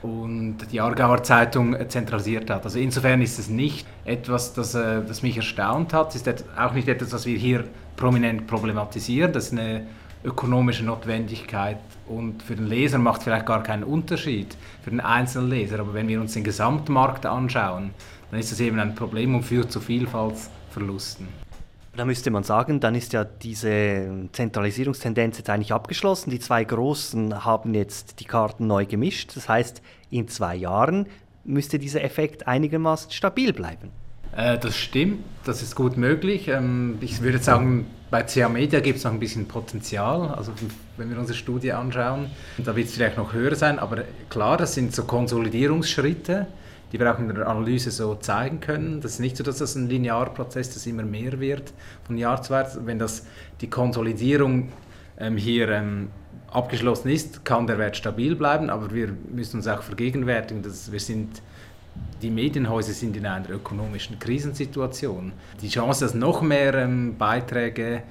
und 0.01 0.57
die 0.71 0.79
Aargauer 0.79 1.23
Zeitung 1.23 1.75
zentralisiert 1.89 2.49
hat. 2.49 2.63
Also 2.63 2.79
insofern 2.79 3.21
ist 3.21 3.39
es 3.39 3.49
nicht 3.49 3.87
etwas, 4.05 4.53
das, 4.53 4.75
äh, 4.75 5.01
das 5.05 5.23
mich 5.23 5.37
erstaunt 5.37 5.93
hat. 5.93 6.13
Es 6.13 6.27
ist 6.27 6.45
auch 6.57 6.73
nicht 6.73 6.87
etwas, 6.87 7.13
was 7.13 7.25
wir 7.25 7.37
hier 7.37 7.65
prominent 7.95 8.45
problematisieren. 8.45 9.33
Das 9.33 9.45
ist 9.45 9.53
eine 9.53 9.87
ökonomische 10.23 10.83
Notwendigkeit 10.83 11.77
und 12.07 12.41
für 12.43 12.55
den 12.55 12.67
Leser 12.67 12.97
macht 12.97 13.23
vielleicht 13.23 13.45
gar 13.45 13.63
keinen 13.63 13.83
Unterschied, 13.83 14.57
für 14.83 14.89
den 14.89 14.99
einzelnen 14.99 15.49
Leser. 15.49 15.79
Aber 15.79 15.93
wenn 15.93 16.07
wir 16.07 16.19
uns 16.19 16.33
den 16.33 16.43
Gesamtmarkt 16.43 17.25
anschauen, 17.25 17.91
dann 18.31 18.39
ist 18.39 18.51
das 18.51 18.59
eben 18.59 18.79
ein 18.79 18.95
Problem 18.95 19.35
und 19.35 19.43
führt 19.43 19.71
zu 19.71 19.79
Vielfaltsverlusten. 19.79 21.44
Da 21.97 22.03
müsste 22.03 22.29
man 22.29 22.43
sagen, 22.43 22.79
dann 22.81 22.93
ist 22.93 23.13
ja 23.13 23.23
diese 23.23 24.27
Zentralisierungstendenz 24.33 25.37
jetzt 25.37 25.49
eigentlich 25.49 25.71
abgeschlossen. 25.71 26.29
Die 26.29 26.39
zwei 26.39 26.63
Großen 26.63 27.45
haben 27.45 27.73
jetzt 27.73 28.19
die 28.19 28.25
Karten 28.25 28.67
neu 28.67 28.85
gemischt. 28.85 29.35
Das 29.35 29.47
heißt, 29.47 29.81
in 30.09 30.27
zwei 30.27 30.55
Jahren 30.55 31.07
müsste 31.45 31.79
dieser 31.79 32.03
Effekt 32.03 32.47
einigermaßen 32.47 33.11
stabil 33.11 33.53
bleiben. 33.53 33.91
Äh, 34.35 34.57
das 34.57 34.75
stimmt, 34.75 35.23
das 35.45 35.61
ist 35.61 35.75
gut 35.75 35.95
möglich. 35.95 36.49
Ähm, 36.49 36.97
ich 36.99 37.21
würde 37.21 37.37
sagen, 37.37 37.87
bei 38.11 38.23
CA 38.23 38.49
Media 38.49 38.81
gibt 38.81 38.97
es 38.97 39.03
noch 39.03 39.11
ein 39.11 39.19
bisschen 39.19 39.47
Potenzial. 39.47 40.33
Also 40.35 40.51
wenn 40.97 41.09
wir 41.09 41.17
unsere 41.17 41.37
Studie 41.37 41.71
anschauen, 41.71 42.27
da 42.57 42.75
wird 42.75 42.87
es 42.87 42.93
vielleicht 42.93 43.17
noch 43.17 43.33
höher 43.33 43.55
sein. 43.55 43.79
Aber 43.79 44.03
klar, 44.29 44.57
das 44.57 44.73
sind 44.73 44.93
so 44.93 45.05
Konsolidierungsschritte, 45.05 46.47
die 46.91 46.99
wir 46.99 47.13
auch 47.13 47.19
in 47.19 47.33
der 47.33 47.47
Analyse 47.47 47.91
so 47.91 48.15
zeigen 48.15 48.59
können. 48.59 49.01
Das 49.01 49.13
ist 49.13 49.19
nicht 49.19 49.37
so, 49.37 49.43
dass 49.43 49.57
das 49.57 49.75
ein 49.75 49.89
linearer 49.89 50.29
Prozess, 50.29 50.73
das 50.73 50.85
immer 50.85 51.03
mehr 51.03 51.39
wird 51.39 51.73
von 52.05 52.17
Jahr 52.17 52.41
zu 52.41 52.55
Jahr. 52.55 52.85
Wenn 52.85 52.99
das 52.99 53.25
die 53.61 53.69
Konsolidierung 53.69 54.69
ähm, 55.19 55.37
hier 55.37 55.69
ähm, 55.69 56.09
abgeschlossen 56.51 57.09
ist, 57.09 57.43
kann 57.45 57.67
der 57.67 57.77
Wert 57.77 57.97
stabil 57.97 58.35
bleiben. 58.35 58.69
Aber 58.69 58.93
wir 58.93 59.09
müssen 59.31 59.57
uns 59.57 59.67
auch 59.67 59.81
vergegenwärtigen, 59.81 60.63
dass 60.63 60.91
wir 60.91 60.99
sind 60.99 61.41
die 62.21 62.29
Medienhäuser 62.29 62.93
sind 62.93 63.15
in 63.15 63.25
einer 63.25 63.49
ökonomischen 63.49 64.19
Krisensituation. 64.19 65.33
Die 65.61 65.69
Chance, 65.69 66.05
dass 66.05 66.13
noch 66.13 66.41
mehr 66.41 66.73
ähm, 66.73 67.17
Beiträge 67.17 68.03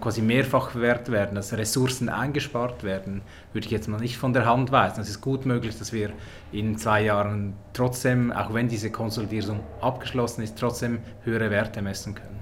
quasi 0.00 0.20
mehrfach 0.20 0.74
wert 0.74 1.10
werden, 1.10 1.36
dass 1.36 1.52
Ressourcen 1.52 2.08
eingespart 2.08 2.82
werden, 2.82 3.22
würde 3.52 3.66
ich 3.66 3.70
jetzt 3.70 3.88
mal 3.88 4.00
nicht 4.00 4.18
von 4.18 4.32
der 4.32 4.44
Hand 4.44 4.72
weisen. 4.72 5.00
Es 5.00 5.08
ist 5.08 5.20
gut 5.20 5.46
möglich, 5.46 5.78
dass 5.78 5.92
wir 5.92 6.10
in 6.50 6.76
zwei 6.76 7.04
Jahren 7.04 7.54
trotzdem, 7.72 8.32
auch 8.32 8.52
wenn 8.52 8.68
diese 8.68 8.90
Konsolidierung 8.90 9.60
abgeschlossen 9.80 10.42
ist, 10.42 10.58
trotzdem 10.58 10.98
höhere 11.22 11.50
Werte 11.50 11.82
messen 11.82 12.14
können. 12.14 12.40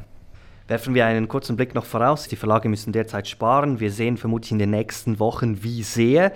Werfen 0.66 0.94
wir 0.94 1.04
einen 1.04 1.28
kurzen 1.28 1.56
Blick 1.56 1.74
noch 1.74 1.84
voraus. 1.84 2.26
Die 2.28 2.36
Verlage 2.36 2.70
müssen 2.70 2.92
derzeit 2.92 3.28
sparen. 3.28 3.80
Wir 3.80 3.90
sehen 3.90 4.16
vermutlich 4.16 4.52
in 4.52 4.58
den 4.58 4.70
nächsten 4.70 5.18
Wochen, 5.18 5.62
wie 5.62 5.82
sehr. 5.82 6.32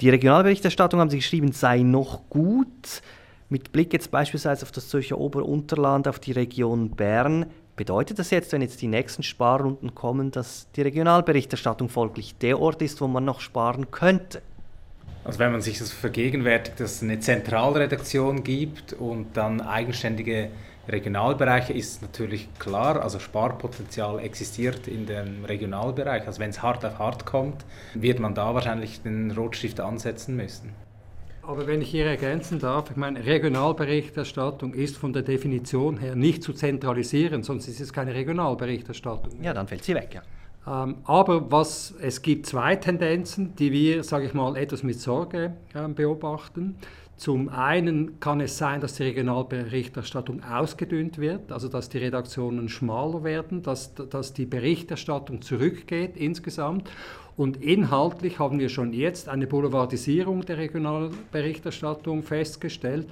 Die 0.00 0.10
Regionalberichterstattung, 0.10 1.00
haben 1.00 1.10
Sie 1.10 1.18
geschrieben, 1.18 1.50
sei 1.50 1.82
noch 1.82 2.28
gut. 2.28 3.02
Mit 3.48 3.72
Blick 3.72 3.92
jetzt 3.92 4.12
beispielsweise 4.12 4.64
auf 4.64 4.72
das 4.72 4.88
Zürcher 4.88 5.18
Oberunterland, 5.18 6.06
auf 6.06 6.20
die 6.20 6.32
Region 6.32 6.90
Bern, 6.90 7.46
bedeutet 7.76 8.18
das 8.18 8.30
jetzt, 8.30 8.52
wenn 8.52 8.62
jetzt 8.62 8.82
die 8.82 8.86
nächsten 8.86 9.22
Sparrunden 9.22 9.94
kommen, 9.94 10.30
dass 10.30 10.68
die 10.76 10.82
Regionalberichterstattung 10.82 11.88
folglich 11.88 12.36
der 12.38 12.60
Ort 12.60 12.82
ist, 12.82 13.00
wo 13.00 13.08
man 13.08 13.24
noch 13.24 13.40
sparen 13.40 13.90
könnte? 13.90 14.42
Also 15.24 15.38
wenn 15.38 15.52
man 15.52 15.62
sich 15.62 15.78
das 15.78 15.90
vergegenwärtigt, 15.90 16.78
dass 16.80 16.96
es 16.96 17.02
eine 17.02 17.18
Zentralredaktion 17.18 18.44
gibt 18.44 18.92
und 18.92 19.36
dann 19.36 19.62
eigenständige 19.62 20.50
Regionalbereiche, 20.86 21.72
ist 21.72 22.02
natürlich 22.02 22.48
klar, 22.58 23.02
also 23.02 23.18
Sparpotenzial 23.18 24.18
existiert 24.20 24.86
in 24.86 25.06
dem 25.06 25.44
Regionalbereich. 25.46 26.26
Also 26.26 26.40
wenn 26.40 26.50
es 26.50 26.62
hart 26.62 26.84
auf 26.84 26.98
hart 26.98 27.24
kommt, 27.24 27.64
wird 27.94 28.18
man 28.20 28.34
da 28.34 28.54
wahrscheinlich 28.54 29.00
den 29.02 29.30
Rotstift 29.30 29.80
ansetzen 29.80 30.36
müssen. 30.36 30.83
Aber 31.46 31.66
wenn 31.66 31.82
ich 31.82 31.90
hier 31.90 32.06
ergänzen 32.06 32.58
darf, 32.58 32.90
ich 32.90 32.96
meine, 32.96 33.24
Regionalberichterstattung 33.24 34.72
ist 34.72 34.96
von 34.96 35.12
der 35.12 35.22
Definition 35.22 35.98
her 35.98 36.16
nicht 36.16 36.42
zu 36.42 36.54
zentralisieren, 36.54 37.42
sonst 37.42 37.68
ist 37.68 37.80
es 37.80 37.92
keine 37.92 38.14
Regionalberichterstattung. 38.14 39.42
Ja, 39.42 39.52
dann 39.52 39.68
fällt 39.68 39.84
sie 39.84 39.94
weg, 39.94 40.14
ja. 40.14 40.22
Ähm, 40.66 40.96
aber 41.04 41.50
was, 41.50 41.94
es 42.00 42.22
gibt 42.22 42.46
zwei 42.46 42.76
Tendenzen, 42.76 43.54
die 43.56 43.70
wir, 43.72 44.02
sage 44.02 44.26
ich 44.26 44.32
mal, 44.32 44.56
etwas 44.56 44.82
mit 44.82 44.98
Sorge 44.98 45.52
äh, 45.74 45.86
beobachten. 45.88 46.76
Zum 47.16 47.48
einen 47.48 48.18
kann 48.18 48.40
es 48.40 48.58
sein, 48.58 48.80
dass 48.80 48.94
die 48.94 49.04
Regionalberichterstattung 49.04 50.42
ausgedünnt 50.42 51.18
wird, 51.18 51.52
also 51.52 51.68
dass 51.68 51.88
die 51.88 51.98
Redaktionen 51.98 52.68
schmaler 52.68 53.22
werden, 53.22 53.62
dass, 53.62 53.94
dass 53.94 54.32
die 54.32 54.46
Berichterstattung 54.46 55.40
zurückgeht 55.40 56.16
insgesamt. 56.16 56.90
Und 57.36 57.62
inhaltlich 57.62 58.38
haben 58.38 58.58
wir 58.58 58.68
schon 58.68 58.92
jetzt 58.92 59.28
eine 59.28 59.46
Boulevardisierung 59.46 60.44
der 60.44 60.58
Regionalberichterstattung 60.58 62.22
festgestellt, 62.22 63.08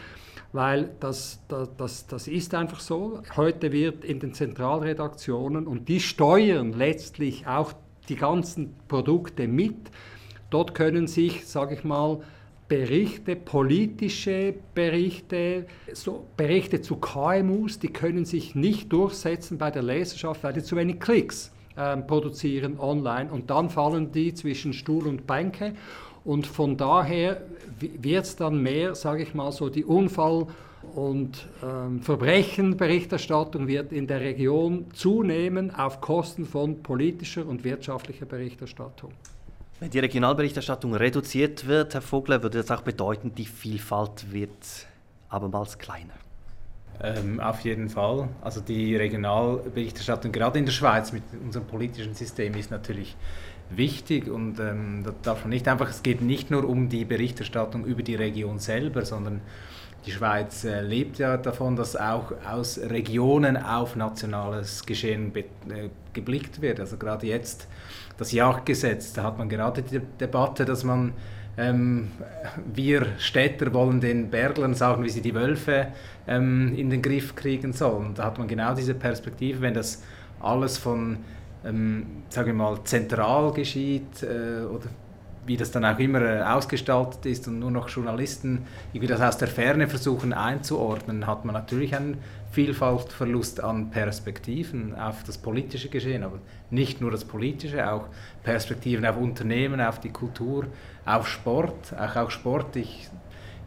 weil 0.52 0.90
das, 1.00 1.40
das, 1.76 2.06
das 2.06 2.28
ist 2.28 2.54
einfach 2.54 2.80
so. 2.80 3.23
Heute 3.37 3.73
wird 3.73 4.04
in 4.04 4.21
den 4.21 4.35
Zentralredaktionen, 4.35 5.66
und 5.66 5.88
die 5.88 6.00
steuern 6.00 6.73
letztlich 6.73 7.47
auch 7.47 7.73
die 8.09 8.16
ganzen 8.16 8.75
Produkte 8.88 9.49
mit, 9.49 9.76
dort 10.50 10.75
können 10.75 11.06
sich, 11.06 11.47
sage 11.47 11.75
ich 11.75 11.85
mal, 11.85 12.21
Berichte, 12.73 13.37
politische 13.37 14.55
Berichte, 14.75 15.67
so 15.93 16.25
Berichte 16.38 16.81
zu 16.81 16.97
KMUs, 16.97 17.79
die 17.79 17.88
können 17.88 18.25
sich 18.25 18.55
nicht 18.55 18.91
durchsetzen 18.91 19.59
bei 19.59 19.71
der 19.71 19.83
Leserschaft, 19.83 20.43
weil 20.43 20.55
die 20.55 20.62
zu 20.62 20.76
wenig 20.76 20.99
Klicks 20.99 21.52
ähm, 21.76 22.07
produzieren 22.07 22.81
online 22.81 23.31
und 23.31 23.50
dann 23.50 23.69
fallen 23.69 24.11
die 24.11 24.33
zwischen 24.33 24.73
Stuhl 24.73 25.07
und 25.07 25.26
Bänke. 25.26 25.75
Und 26.25 26.47
von 26.47 26.79
daher 26.79 27.43
wird 27.79 28.25
es 28.25 28.37
dann 28.37 28.62
mehr, 28.62 28.95
sage 28.95 29.25
ich 29.25 29.35
mal 29.35 29.52
so, 29.52 29.69
die 29.69 29.85
Unfall- 29.85 30.47
und 30.95 31.47
ähm, 31.62 32.00
Verbrechenberichterstattung 32.00 33.69
wird 33.69 33.93
in 33.93 34.07
der 34.07 34.23
Region 34.23 34.87
zunehmen 34.95 35.75
auf 35.75 36.00
Kosten 36.00 36.47
von 36.47 36.83
politischer 36.83 37.47
und 37.47 37.64
wirtschaftlicher 37.64 38.25
Berichterstattung. 38.25 39.12
Wenn 39.83 39.91
die 39.91 39.99
Regionalberichterstattung 39.99 40.95
reduziert 40.95 41.67
wird, 41.67 41.95
Herr 41.95 42.03
Vogler, 42.03 42.45
würde 42.45 42.59
das 42.59 42.71
auch 42.71 42.83
bedeuten, 42.83 43.35
die 43.35 43.47
Vielfalt 43.47 44.31
wird 44.31 44.87
abermals 45.29 45.77
kleiner. 45.77 46.15
Ähm, 47.03 47.41
auf 47.41 47.62
jeden 47.62 47.89
Fall. 47.89 48.29
Also 48.43 48.61
die 48.61 48.95
Regionalberichterstattung, 48.95 50.31
gerade 50.31 50.61
in 50.61 50.67
der 50.67 50.73
Schweiz 50.73 51.11
mit 51.11 51.25
unserem 51.45 51.67
politischen 51.67 52.15
System, 52.15 52.55
ist 52.55 52.71
natürlich 52.71 53.17
wichtig 53.71 54.29
und 54.29 54.61
ähm, 54.61 55.03
da 55.05 55.12
darf 55.21 55.41
man 55.41 55.51
nicht 55.51 55.67
einfach, 55.67 55.91
es 55.91 56.05
geht 56.05 56.23
nicht 56.23 56.49
nur 56.49 56.62
um 56.62 56.89
die 56.89 57.05
Berichterstattung 57.05 57.85
über 57.85 58.05
die 58.05 58.15
Region 58.15 58.61
selber, 58.61 59.05
sondern 59.05 59.41
die 60.07 60.12
Schweiz 60.12 60.62
äh, 60.62 60.81
lebt 60.81 61.19
ja 61.19 61.37
davon, 61.37 61.75
dass 61.75 61.97
auch 61.97 62.33
aus 62.49 62.79
Regionen 62.79 63.57
auf 63.57 63.97
nationales 63.97 64.87
Geschehen 64.87 65.35
äh, 65.35 65.43
geblickt 66.12 66.62
wird. 66.62 66.79
Also 66.79 66.97
gerade 66.99 67.27
jetzt 67.27 67.67
das 68.23 68.33
Jagdgesetz, 68.33 69.12
da 69.12 69.25
hat 69.25 69.38
man 69.38 69.49
gerade 69.49 69.83
die 69.83 70.00
Debatte, 70.21 70.64
dass 70.64 70.85
man 70.85 71.12
ähm, 71.59 72.12
wir 72.73 73.07
Städter 73.19 73.75
wollen 73.75 74.00
den 74.00 74.31
Berglern 74.31 74.75
sagen, 74.75 75.05
wie 75.05 75.11
sie 75.11 75.21
die 75.21 75.35
Wölfe 75.35 75.88
ähm, 76.26 76.73
in 76.76 76.88
den 76.88 77.02
Griff 77.02 77.35
kriegen 77.35 77.73
sollen. 77.73 78.14
Da 78.14 78.25
hat 78.25 78.38
man 78.38 78.49
genau 78.49 78.75
diese 78.75 78.95
Perspektive, 78.95 79.61
wenn 79.61 79.75
das 79.75 80.02
alles 80.41 80.79
von, 80.79 81.19
ähm, 81.64 82.07
sage 82.29 82.50
ich 82.50 82.57
mal, 82.57 82.79
zentral 82.85 83.52
geschieht 83.52 84.23
äh, 84.23 84.64
oder 84.64 84.87
wie 85.44 85.56
das 85.56 85.70
dann 85.72 85.84
auch 85.84 85.99
immer 85.99 86.22
äh, 86.22 86.42
ausgestaltet 86.42 87.26
ist 87.26 87.49
und 87.49 87.58
nur 87.58 87.70
noch 87.70 87.88
Journalisten 87.88 88.64
irgendwie 88.92 89.12
das 89.12 89.20
aus 89.20 89.38
der 89.38 89.49
Ferne 89.49 89.88
versuchen 89.88 90.32
einzuordnen, 90.32 91.26
hat 91.26 91.44
man 91.44 91.54
natürlich 91.54 91.96
einen 91.96 92.18
Vielfaltverlust 92.52 93.62
an 93.62 93.90
Perspektiven 93.90 94.94
auf 94.94 95.25
das 95.25 95.38
politische 95.38 95.88
Geschehen, 95.88 96.22
aber 96.22 96.38
nicht 96.70 97.00
nur 97.00 97.11
das 97.11 97.25
politische, 97.25 97.90
auch 97.90 98.06
Perspektiven 98.44 99.04
auf 99.04 99.16
Unternehmen, 99.16 99.80
auf 99.80 99.99
die 99.99 100.11
Kultur, 100.11 100.66
auf 101.04 101.26
Sport, 101.26 101.94
auch 101.99 102.16
auf 102.16 102.30
Sport. 102.30 102.76
Ich, 102.76 103.08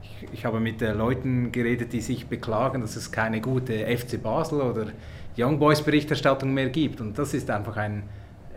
ich, 0.02 0.28
ich 0.34 0.46
habe 0.46 0.60
mit 0.60 0.82
Leuten 0.82 1.52
geredet, 1.52 1.92
die 1.92 2.02
sich 2.02 2.28
beklagen, 2.28 2.82
dass 2.82 2.96
es 2.96 3.12
keine 3.12 3.42
gute 3.42 3.86
FC 3.86 4.22
Basel 4.22 4.62
oder 4.62 4.88
Young 5.38 5.60
Boys 5.60 5.82
Berichterstattung 5.82 6.54
mehr 6.54 6.70
gibt 6.70 7.02
und 7.02 7.18
das 7.18 7.34
ist 7.34 7.50
einfach 7.50 7.76
ein 7.76 8.04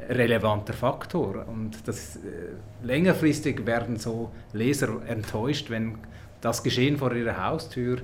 relevanter 0.08 0.72
Faktor. 0.72 1.46
Und 1.46 1.86
das, 1.86 2.16
äh, 2.16 2.20
längerfristig 2.82 3.66
werden 3.66 3.98
so 3.98 4.30
Leser 4.52 5.02
enttäuscht, 5.06 5.70
wenn 5.70 5.98
das 6.40 6.62
Geschehen 6.62 6.96
vor 6.96 7.12
ihrer 7.14 7.44
Haustür, 7.44 7.98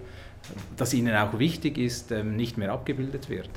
das 0.77 0.93
ihnen 0.93 1.15
auch 1.17 1.39
wichtig 1.39 1.79
ist, 1.79 2.13
ähm, 2.13 2.37
nicht 2.37 2.59
mehr 2.59 2.73
abgebildet 2.73 3.29
wird. 3.29 3.51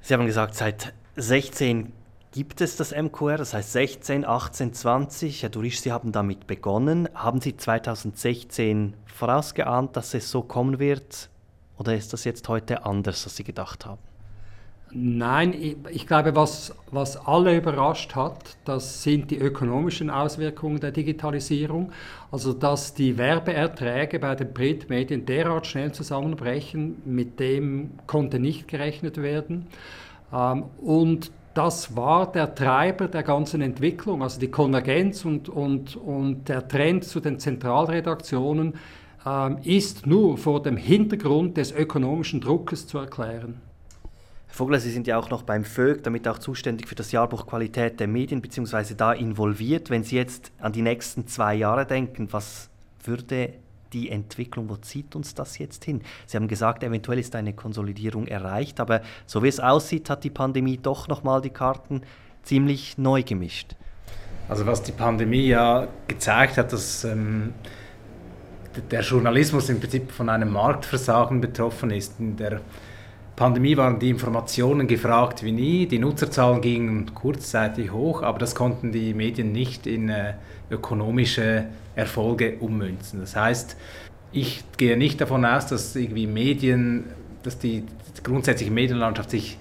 Sie 0.00 0.14
haben 0.14 0.26
gesagt, 0.26 0.54
seit 0.54 0.92
16 1.16 1.92
gibt 2.32 2.60
es 2.60 2.76
das 2.76 2.92
MQR, 2.92 3.38
das 3.38 3.54
heißt 3.54 3.72
16, 3.72 4.24
18, 4.24 4.74
20. 4.74 5.42
Herr 5.42 5.50
Durisch, 5.50 5.80
Sie 5.80 5.92
haben 5.92 6.12
damit 6.12 6.46
begonnen. 6.46 7.08
Haben 7.14 7.40
Sie 7.40 7.56
2016 7.56 8.94
vorausgeahnt, 9.06 9.96
dass 9.96 10.14
es 10.14 10.30
so 10.30 10.42
kommen 10.42 10.78
wird? 10.78 11.30
Oder 11.78 11.94
ist 11.94 12.12
das 12.12 12.24
jetzt 12.24 12.48
heute 12.48 12.84
anders, 12.84 13.24
als 13.24 13.36
Sie 13.36 13.44
gedacht 13.44 13.86
haben? 13.86 14.00
Nein, 14.92 15.54
ich 15.90 16.06
glaube, 16.06 16.36
was, 16.36 16.74
was 16.92 17.16
alle 17.16 17.56
überrascht 17.56 18.14
hat, 18.14 18.56
das 18.64 19.02
sind 19.02 19.30
die 19.30 19.36
ökonomischen 19.36 20.10
Auswirkungen 20.10 20.78
der 20.78 20.92
Digitalisierung. 20.92 21.92
Also, 22.30 22.52
dass 22.52 22.94
die 22.94 23.18
Werbeerträge 23.18 24.20
bei 24.20 24.34
den 24.36 24.54
Printmedien 24.54 25.26
derart 25.26 25.66
schnell 25.66 25.92
zusammenbrechen, 25.92 27.02
mit 27.04 27.40
dem 27.40 27.90
konnte 28.06 28.38
nicht 28.38 28.68
gerechnet 28.68 29.20
werden. 29.20 29.66
Ähm, 30.32 30.64
und 30.80 31.32
das 31.52 31.96
war 31.96 32.30
der 32.30 32.54
Treiber 32.54 33.08
der 33.08 33.22
ganzen 33.22 33.62
Entwicklung, 33.62 34.22
also 34.22 34.38
die 34.38 34.50
Konvergenz 34.50 35.24
und, 35.24 35.48
und, 35.48 35.96
und 35.96 36.48
der 36.48 36.68
Trend 36.68 37.04
zu 37.04 37.18
den 37.18 37.38
Zentralredaktionen 37.38 38.74
ähm, 39.26 39.58
ist 39.64 40.06
nur 40.06 40.36
vor 40.38 40.62
dem 40.62 40.76
Hintergrund 40.76 41.56
des 41.56 41.72
ökonomischen 41.72 42.40
Druckes 42.40 42.86
zu 42.86 42.98
erklären. 42.98 43.60
Vogler, 44.56 44.80
Sie 44.80 44.90
sind 44.90 45.06
ja 45.06 45.18
auch 45.18 45.28
noch 45.28 45.42
beim 45.42 45.64
VÖG, 45.64 46.02
damit 46.02 46.26
auch 46.26 46.38
zuständig 46.38 46.88
für 46.88 46.94
das 46.94 47.12
Jahrbuch 47.12 47.46
Qualität 47.46 48.00
der 48.00 48.06
Medien, 48.08 48.40
beziehungsweise 48.40 48.94
da 48.94 49.12
involviert. 49.12 49.90
Wenn 49.90 50.02
Sie 50.02 50.16
jetzt 50.16 50.50
an 50.58 50.72
die 50.72 50.80
nächsten 50.80 51.26
zwei 51.26 51.54
Jahre 51.54 51.84
denken, 51.84 52.28
was 52.30 52.70
würde 53.04 53.52
die 53.92 54.08
Entwicklung, 54.08 54.70
wo 54.70 54.76
zieht 54.76 55.14
uns 55.14 55.34
das 55.34 55.58
jetzt 55.58 55.84
hin? 55.84 56.00
Sie 56.24 56.38
haben 56.38 56.48
gesagt, 56.48 56.82
eventuell 56.82 57.18
ist 57.18 57.36
eine 57.36 57.52
Konsolidierung 57.52 58.28
erreicht, 58.28 58.80
aber 58.80 59.02
so 59.26 59.42
wie 59.42 59.48
es 59.48 59.60
aussieht, 59.60 60.08
hat 60.08 60.24
die 60.24 60.30
Pandemie 60.30 60.78
doch 60.78 61.06
nochmal 61.06 61.42
die 61.42 61.50
Karten 61.50 62.00
ziemlich 62.42 62.96
neu 62.96 63.22
gemischt. 63.22 63.76
Also 64.48 64.64
was 64.64 64.82
die 64.82 64.92
Pandemie 64.92 65.48
ja 65.48 65.86
gezeigt 66.08 66.56
hat, 66.56 66.72
dass 66.72 67.04
ähm, 67.04 67.52
der 68.90 69.02
Journalismus 69.02 69.68
im 69.68 69.80
Prinzip 69.80 70.10
von 70.12 70.30
einem 70.30 70.50
Marktversagen 70.50 71.42
betroffen 71.42 71.90
ist. 71.90 72.18
In 72.18 72.38
der 72.38 72.62
Pandemie 73.36 73.76
waren 73.76 73.98
die 73.98 74.08
Informationen 74.08 74.88
gefragt 74.88 75.42
wie 75.42 75.52
nie, 75.52 75.86
die 75.86 75.98
Nutzerzahlen 75.98 76.62
gingen 76.62 77.14
kurzzeitig 77.14 77.92
hoch, 77.92 78.22
aber 78.22 78.38
das 78.38 78.54
konnten 78.54 78.92
die 78.92 79.12
Medien 79.12 79.52
nicht 79.52 79.86
in 79.86 80.08
äh, 80.08 80.34
ökonomische 80.70 81.66
Erfolge 81.94 82.56
ummünzen. 82.60 83.20
Das 83.20 83.36
heißt, 83.36 83.76
ich 84.32 84.64
gehe 84.78 84.96
nicht 84.96 85.20
davon 85.20 85.44
aus, 85.44 85.66
dass 85.66 85.94
irgendwie 85.94 86.26
Medien, 86.26 87.04
dass 87.42 87.58
die, 87.58 87.84
grundsätzliche 88.22 88.72
Medienlandschaft 88.72 89.30
sich 89.30 89.58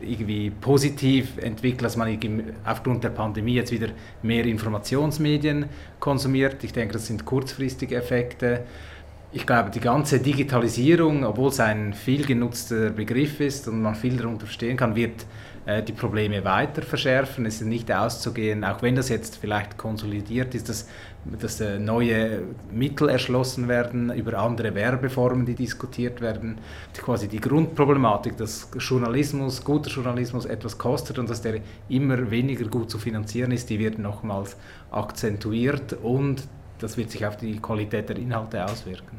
irgendwie 0.00 0.50
positiv 0.50 1.38
entwickelt, 1.38 1.82
dass 1.82 1.96
man 1.96 2.18
aufgrund 2.64 3.04
der 3.04 3.10
Pandemie 3.10 3.54
jetzt 3.54 3.72
wieder 3.72 3.88
mehr 4.22 4.44
Informationsmedien 4.46 5.66
konsumiert. 6.00 6.64
Ich 6.64 6.72
denke, 6.72 6.94
das 6.94 7.06
sind 7.06 7.24
kurzfristige 7.24 7.96
Effekte 7.96 8.64
ich 9.30 9.46
glaube, 9.46 9.70
die 9.70 9.80
ganze 9.80 10.20
Digitalisierung, 10.20 11.24
obwohl 11.24 11.48
es 11.48 11.60
ein 11.60 11.92
viel 11.92 12.24
genutzter 12.24 12.90
Begriff 12.90 13.40
ist 13.40 13.68
und 13.68 13.82
man 13.82 13.94
viel 13.94 14.16
darunter 14.16 14.46
verstehen 14.46 14.76
kann, 14.76 14.96
wird 14.96 15.26
äh, 15.66 15.82
die 15.82 15.92
Probleme 15.92 16.44
weiter 16.46 16.80
verschärfen. 16.80 17.44
Es 17.44 17.60
ist 17.60 17.66
nicht 17.66 17.92
auszugehen, 17.92 18.64
auch 18.64 18.80
wenn 18.80 18.96
das 18.96 19.10
jetzt 19.10 19.36
vielleicht 19.36 19.76
konsolidiert 19.76 20.54
ist, 20.54 20.70
dass, 20.70 20.88
dass 21.38 21.60
äh, 21.60 21.78
neue 21.78 22.42
Mittel 22.72 23.10
erschlossen 23.10 23.68
werden 23.68 24.10
über 24.14 24.38
andere 24.38 24.74
Werbeformen, 24.74 25.44
die 25.44 25.54
diskutiert 25.54 26.22
werden. 26.22 26.56
Quasi 26.96 27.28
die 27.28 27.40
Grundproblematik, 27.40 28.38
dass 28.38 28.70
Journalismus, 28.78 29.62
guter 29.62 29.90
Journalismus 29.90 30.46
etwas 30.46 30.78
kostet 30.78 31.18
und 31.18 31.28
dass 31.28 31.42
der 31.42 31.60
immer 31.90 32.30
weniger 32.30 32.66
gut 32.66 32.90
zu 32.90 32.98
finanzieren 32.98 33.52
ist, 33.52 33.68
die 33.68 33.78
wird 33.78 33.98
nochmals 33.98 34.56
akzentuiert 34.90 35.92
und 36.02 36.48
das 36.78 36.96
wird 36.96 37.10
sich 37.10 37.26
auf 37.26 37.36
die 37.36 37.58
Qualität 37.58 38.08
der 38.08 38.16
Inhalte 38.16 38.64
auswirken. 38.64 39.18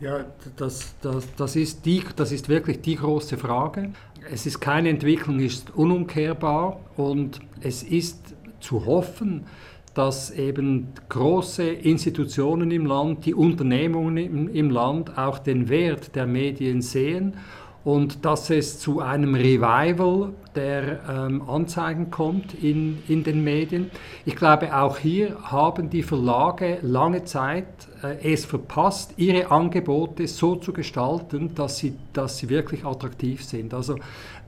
Ja, 0.00 0.24
das, 0.56 0.94
das, 1.02 1.26
das, 1.36 1.56
ist 1.56 1.84
die, 1.84 2.04
das 2.14 2.30
ist 2.30 2.48
wirklich 2.48 2.80
die 2.82 2.94
große 2.94 3.36
Frage. 3.36 3.90
Es 4.30 4.46
ist 4.46 4.60
keine 4.60 4.90
Entwicklung, 4.90 5.40
ist 5.40 5.74
unumkehrbar 5.74 6.78
und 6.96 7.40
es 7.60 7.82
ist 7.82 8.34
zu 8.60 8.86
hoffen, 8.86 9.46
dass 9.94 10.30
eben 10.30 10.88
große 11.08 11.64
Institutionen 11.64 12.70
im 12.70 12.86
Land, 12.86 13.26
die 13.26 13.34
Unternehmungen 13.34 14.16
im, 14.16 14.48
im 14.48 14.70
Land 14.70 15.18
auch 15.18 15.40
den 15.40 15.68
Wert 15.68 16.14
der 16.14 16.26
Medien 16.26 16.80
sehen 16.80 17.34
und 17.82 18.24
dass 18.24 18.50
es 18.50 18.78
zu 18.78 19.00
einem 19.00 19.34
Revival 19.34 20.32
der 20.58 20.98
ähm, 21.08 21.48
Anzeigen 21.48 22.10
kommt 22.10 22.52
in, 22.52 22.98
in 23.06 23.22
den 23.22 23.44
Medien. 23.44 23.92
Ich 24.24 24.34
glaube, 24.34 24.76
auch 24.76 24.98
hier 24.98 25.36
haben 25.44 25.88
die 25.88 26.02
Verlage 26.02 26.78
lange 26.82 27.24
Zeit 27.24 27.66
äh, 28.02 28.32
es 28.32 28.44
verpasst, 28.44 29.14
ihre 29.16 29.52
Angebote 29.52 30.26
so 30.26 30.56
zu 30.56 30.72
gestalten, 30.72 31.54
dass 31.54 31.78
sie, 31.78 31.94
dass 32.12 32.38
sie 32.38 32.48
wirklich 32.48 32.84
attraktiv 32.84 33.44
sind. 33.44 33.72
Also 33.72 33.96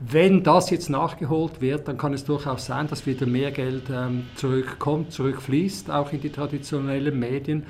wenn 0.01 0.43
das 0.43 0.69
jetzt 0.69 0.89
nachgeholt 0.89 1.61
wird, 1.61 1.87
dann 1.87 1.97
kann 1.97 2.13
es 2.13 2.25
durchaus 2.25 2.65
sein, 2.65 2.87
dass 2.87 3.05
wieder 3.05 3.25
mehr 3.25 3.51
Geld 3.51 3.83
ähm, 3.89 4.25
zurückkommt, 4.35 5.13
zurückfließt, 5.13 5.89
auch 5.91 6.11
in 6.11 6.19
die 6.19 6.29
traditionellen 6.29 7.17
Medien. 7.17 7.63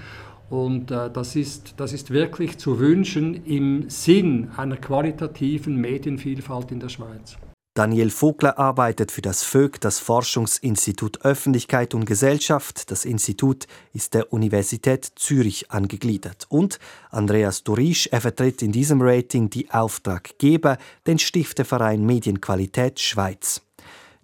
Und 0.50 0.90
äh, 0.90 1.12
das, 1.12 1.36
ist, 1.36 1.76
das 1.78 1.94
ist 1.94 2.10
wirklich 2.10 2.58
zu 2.58 2.80
wünschen 2.80 3.46
im 3.46 3.88
Sinn 3.90 4.50
einer 4.58 4.78
qualitativen 4.78 5.76
Medienvielfalt 5.76 6.72
in 6.72 6.80
der 6.80 6.90
Schweiz. 6.90 7.38
Daniel 7.74 8.10
Vogler 8.10 8.60
arbeitet 8.60 9.14
für 9.14 9.22
das 9.22 9.44
VÖG, 9.44 9.80
das 9.80 9.98
Forschungsinstitut 9.98 11.24
Öffentlichkeit 11.24 11.94
und 11.94 12.04
Gesellschaft. 12.04 12.92
Das 12.92 13.06
Institut 13.06 13.66
ist 13.94 14.14
der 14.14 14.34
Universität 14.34 15.10
Zürich 15.16 15.72
angegliedert. 15.72 16.48
Und 16.50 16.80
Andreas 17.12 17.64
Durisch, 17.64 18.08
er 18.08 18.20
vertritt 18.20 18.62
in 18.62 18.74
diesem 18.74 19.02
Rating 19.02 19.50
die 19.50 19.72
Auftraggeber, 19.72 20.78
den 21.08 21.18
Stifterverein 21.18 22.06
Medienqualität 22.06 23.00
Schweiz. 23.00 23.62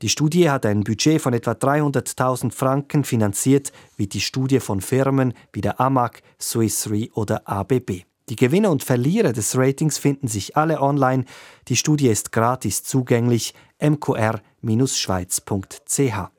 Die 0.01 0.09
Studie 0.09 0.49
hat 0.49 0.65
ein 0.65 0.83
Budget 0.83 1.21
von 1.21 1.33
etwa 1.33 1.51
300.000 1.51 2.51
Franken 2.51 3.05
finanziert, 3.05 3.71
wie 3.95 4.07
die 4.07 4.19
Studie 4.19 4.59
von 4.59 4.81
Firmen 4.81 5.33
wie 5.53 5.61
der 5.61 5.79
AMAG, 5.79 6.21
Swiss 6.37 6.89
Re 6.89 7.07
oder 7.13 7.47
ABB. 7.47 8.06
Die 8.29 8.35
Gewinner 8.35 8.71
und 8.71 8.83
Verlierer 8.83 9.31
des 9.31 9.57
Ratings 9.57 9.97
finden 9.97 10.27
sich 10.27 10.57
alle 10.57 10.81
online. 10.81 11.23
Die 11.69 11.77
Studie 11.77 12.09
ist 12.09 12.31
gratis 12.31 12.83
zugänglich 12.83 13.55
mqr-schweiz.ch. 13.79 16.36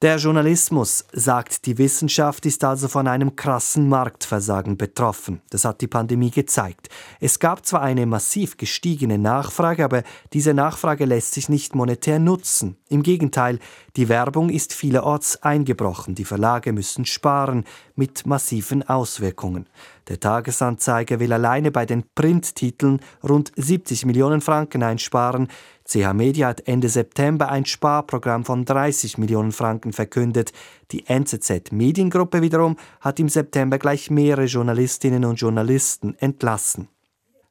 Der 0.00 0.18
Journalismus, 0.18 1.06
sagt 1.12 1.66
die 1.66 1.76
Wissenschaft, 1.76 2.46
ist 2.46 2.62
also 2.62 2.86
von 2.86 3.08
einem 3.08 3.34
krassen 3.34 3.88
Marktversagen 3.88 4.76
betroffen. 4.76 5.40
Das 5.50 5.64
hat 5.64 5.80
die 5.80 5.88
Pandemie 5.88 6.30
gezeigt. 6.30 6.88
Es 7.18 7.40
gab 7.40 7.66
zwar 7.66 7.82
eine 7.82 8.06
massiv 8.06 8.56
gestiegene 8.56 9.18
Nachfrage, 9.18 9.84
aber 9.84 10.04
diese 10.32 10.54
Nachfrage 10.54 11.04
lässt 11.04 11.34
sich 11.34 11.48
nicht 11.48 11.74
monetär 11.74 12.20
nutzen. 12.20 12.76
Im 12.88 13.02
Gegenteil, 13.02 13.58
die 13.96 14.08
Werbung 14.08 14.50
ist 14.50 14.72
vielerorts 14.72 15.42
eingebrochen. 15.42 16.14
Die 16.14 16.24
Verlage 16.24 16.72
müssen 16.72 17.04
sparen, 17.04 17.64
mit 17.96 18.24
massiven 18.24 18.88
Auswirkungen. 18.88 19.66
Der 20.06 20.20
Tagesanzeiger 20.20 21.18
will 21.18 21.32
alleine 21.32 21.72
bei 21.72 21.84
den 21.84 22.04
Printtiteln 22.14 23.00
rund 23.28 23.50
70 23.56 24.06
Millionen 24.06 24.40
Franken 24.40 24.84
einsparen. 24.84 25.48
CH 25.88 26.12
Media 26.12 26.48
hat 26.48 26.68
Ende 26.68 26.90
September 26.90 27.48
ein 27.48 27.64
Sparprogramm 27.64 28.44
von 28.44 28.66
30 28.66 29.16
Millionen 29.16 29.52
Franken 29.52 29.94
verkündet. 29.94 30.52
Die 30.90 31.06
NZZ 31.06 31.72
Mediengruppe 31.72 32.42
wiederum 32.42 32.76
hat 33.00 33.18
im 33.18 33.30
September 33.30 33.78
gleich 33.78 34.10
mehrere 34.10 34.44
Journalistinnen 34.44 35.24
und 35.24 35.40
Journalisten 35.40 36.14
entlassen. 36.18 36.88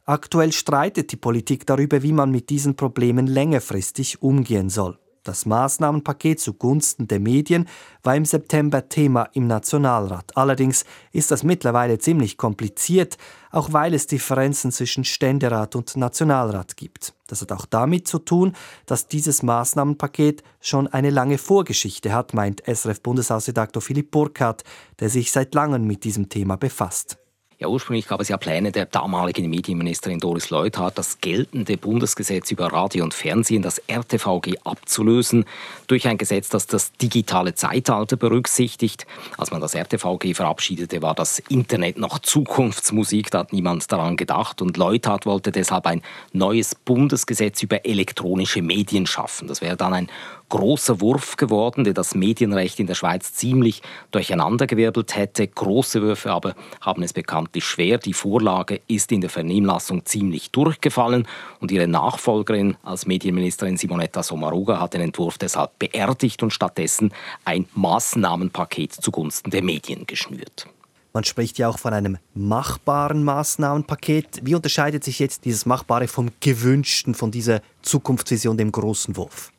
Aktuell 0.05 0.51
streitet 0.51 1.11
die 1.11 1.17
Politik 1.17 1.65
darüber, 1.65 2.03
wie 2.03 2.13
man 2.13 2.29
mit 2.29 2.49
diesen 2.51 2.75
Problemen 2.75 3.25
längerfristig 3.25 4.21
umgehen 4.21 4.69
soll. 4.69 4.99
Das 5.27 5.45
Maßnahmenpaket 5.45 6.39
zugunsten 6.39 7.05
der 7.09 7.19
Medien 7.19 7.67
war 8.01 8.15
im 8.15 8.23
September 8.23 8.87
Thema 8.87 9.23
im 9.33 9.45
Nationalrat. 9.45 10.37
Allerdings 10.37 10.85
ist 11.11 11.31
das 11.31 11.43
mittlerweile 11.43 11.99
ziemlich 11.99 12.37
kompliziert, 12.37 13.17
auch 13.51 13.73
weil 13.73 13.93
es 13.93 14.07
Differenzen 14.07 14.71
zwischen 14.71 15.03
Ständerat 15.03 15.75
und 15.75 15.97
Nationalrat 15.97 16.77
gibt. 16.77 17.13
Das 17.27 17.41
hat 17.41 17.51
auch 17.51 17.65
damit 17.65 18.07
zu 18.07 18.19
tun, 18.19 18.53
dass 18.85 19.07
dieses 19.07 19.43
Maßnahmenpaket 19.43 20.43
schon 20.61 20.87
eine 20.87 21.09
lange 21.09 21.37
Vorgeschichte 21.37 22.13
hat, 22.13 22.33
meint 22.33 22.65
SRF-Bundeshausredaktor 22.65 23.81
Philipp 23.81 24.11
Burkhardt, 24.11 24.63
der 25.01 25.09
sich 25.09 25.33
seit 25.33 25.53
langem 25.53 25.85
mit 25.85 26.05
diesem 26.05 26.29
Thema 26.29 26.55
befasst. 26.55 27.17
Ja, 27.59 27.69
ursprünglich 27.69 28.07
gab 28.07 28.21
es 28.21 28.27
ja 28.27 28.37
Pläne 28.37 28.71
der 28.71 28.85
damaligen 28.85 29.49
Medienministerin 29.49 30.19
Doris 30.19 30.51
Leuthard, 30.51 30.95
das 30.95 31.21
geltende 31.21 31.75
Bundesgesetz 31.75 32.51
über 32.51 32.71
Radio 32.71 33.03
und 33.03 33.15
Fernsehen, 33.15 33.63
das 33.63 33.79
RTVG, 33.87 34.59
abzulösen 34.63 35.43
durch 35.87 36.07
ein 36.07 36.19
Gesetz, 36.19 36.49
das 36.49 36.67
das 36.67 36.91
digitale 36.93 37.55
Zeitalter 37.55 38.15
berücksichtigt. 38.15 39.07
Als 39.39 39.49
man 39.49 39.59
das 39.59 39.73
RTVG 39.73 40.35
verabschiedete, 40.35 41.01
war 41.01 41.15
das 41.15 41.39
Internet 41.49 41.97
noch 41.97 42.19
Zukunftsmusik, 42.19 43.31
da 43.31 43.39
hat 43.39 43.53
niemand 43.53 43.91
daran 43.91 44.17
gedacht. 44.17 44.61
Und 44.61 44.77
Leuthard 44.77 45.25
wollte 45.25 45.51
deshalb 45.51 45.87
ein 45.87 46.03
neues 46.33 46.75
Bundesgesetz 46.75 47.63
über 47.63 47.87
elektronische 47.87 48.61
Medien 48.61 49.07
schaffen. 49.07 49.47
Das 49.47 49.61
wäre 49.61 49.77
dann 49.77 49.95
ein 49.95 50.09
großer 50.49 51.01
Wurf 51.01 51.37
geworden, 51.37 51.83
der 51.83 51.93
das 51.93 52.15
Medienrecht 52.15 52.79
in 52.79 52.87
der 52.87 52.95
Schweiz 52.95 53.33
ziemlich 53.33 53.81
durcheinandergewirbelt 54.11 55.15
hätte. 55.15 55.47
Große 55.47 56.01
Würfe 56.01 56.31
aber 56.31 56.55
haben 56.81 57.03
es 57.03 57.13
bekanntlich 57.13 57.65
schwer. 57.65 57.97
Die 57.97 58.13
Vorlage 58.13 58.81
ist 58.87 59.11
in 59.11 59.21
der 59.21 59.29
Vernehmlassung 59.29 60.05
ziemlich 60.05 60.51
durchgefallen 60.51 61.27
und 61.59 61.71
ihre 61.71 61.87
Nachfolgerin 61.87 62.77
als 62.83 63.05
Medienministerin 63.05 63.77
Simonetta 63.77 64.23
Sommaruga 64.23 64.79
hat 64.79 64.93
den 64.93 65.01
Entwurf 65.01 65.37
deshalb 65.37 65.77
beerdigt 65.79 66.43
und 66.43 66.51
stattdessen 66.51 67.13
ein 67.45 67.67
Maßnahmenpaket 67.73 68.93
zugunsten 68.93 69.51
der 69.51 69.63
Medien 69.63 70.07
geschnürt. 70.07 70.67
Man 71.13 71.23
spricht 71.23 71.57
ja 71.57 71.67
auch 71.67 71.79
von 71.79 71.93
einem 71.93 72.19
machbaren 72.35 73.23
Maßnahmenpaket. 73.23 74.41
Wie 74.43 74.53
unterscheidet 74.53 75.03
sich 75.03 75.17
jetzt 75.17 75.45
dieses 75.45 75.65
Machbare 75.65 76.07
vom 76.07 76.29
gewünschten, 76.41 77.15
von 77.15 77.31
dieser 77.31 77.61
Zukunftsvision, 77.81 78.55
dem 78.55 78.71
großen 78.71 79.17
Wurf? 79.17 79.51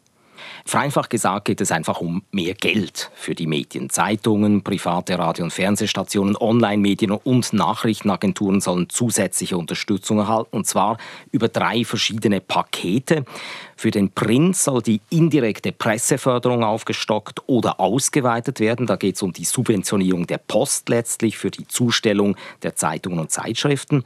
Vereinfacht 0.69 1.09
gesagt 1.09 1.47
geht 1.47 1.63
es 1.63 1.73
einfach 1.73 2.03
um 2.03 2.25
mehr 2.31 2.53
Geld 2.53 3.11
für 3.15 3.35
die 3.35 3.47
Medien. 3.47 3.89
Zeitungen, 3.89 4.63
private 4.63 5.19
Radio- 5.19 5.45
und 5.45 5.51
Fernsehstationen, 5.51 6.37
Online-Medien 6.37 7.11
und 7.11 7.55
Nachrichtenagenturen 7.55 8.61
sollen 8.61 8.91
zusätzliche 8.91 9.57
Unterstützung 9.57 10.19
erhalten, 10.19 10.55
und 10.55 10.67
zwar 10.67 10.99
über 11.33 11.49
drei 11.49 11.87
verschiedene 11.87 12.43
Pakete. 12.43 13.25
Für 13.77 13.91
den 13.91 14.11
Print 14.11 14.59
soll 14.59 14.83
die 14.83 15.01
indirekte 15.09 15.73
Presseförderung 15.73 16.63
aufgestockt 16.63 17.41
oder 17.47 17.81
ausgeweitet 17.81 18.61
werden. 18.61 18.87
Da 18.87 18.97
geht 18.97 19.17
es 19.17 19.23
um 19.23 19.33
die 19.33 19.47
Subventionierung 19.47 20.27
der 20.27 20.37
Post 20.37 20.91
letztlich 20.91 21.39
für 21.39 21.51
die 21.51 21.67
Zustellung 21.67 22.37
der 22.63 22.77
Zeitungen 22.77 23.21
und 23.21 23.31
Zeitschriften. 23.31 24.05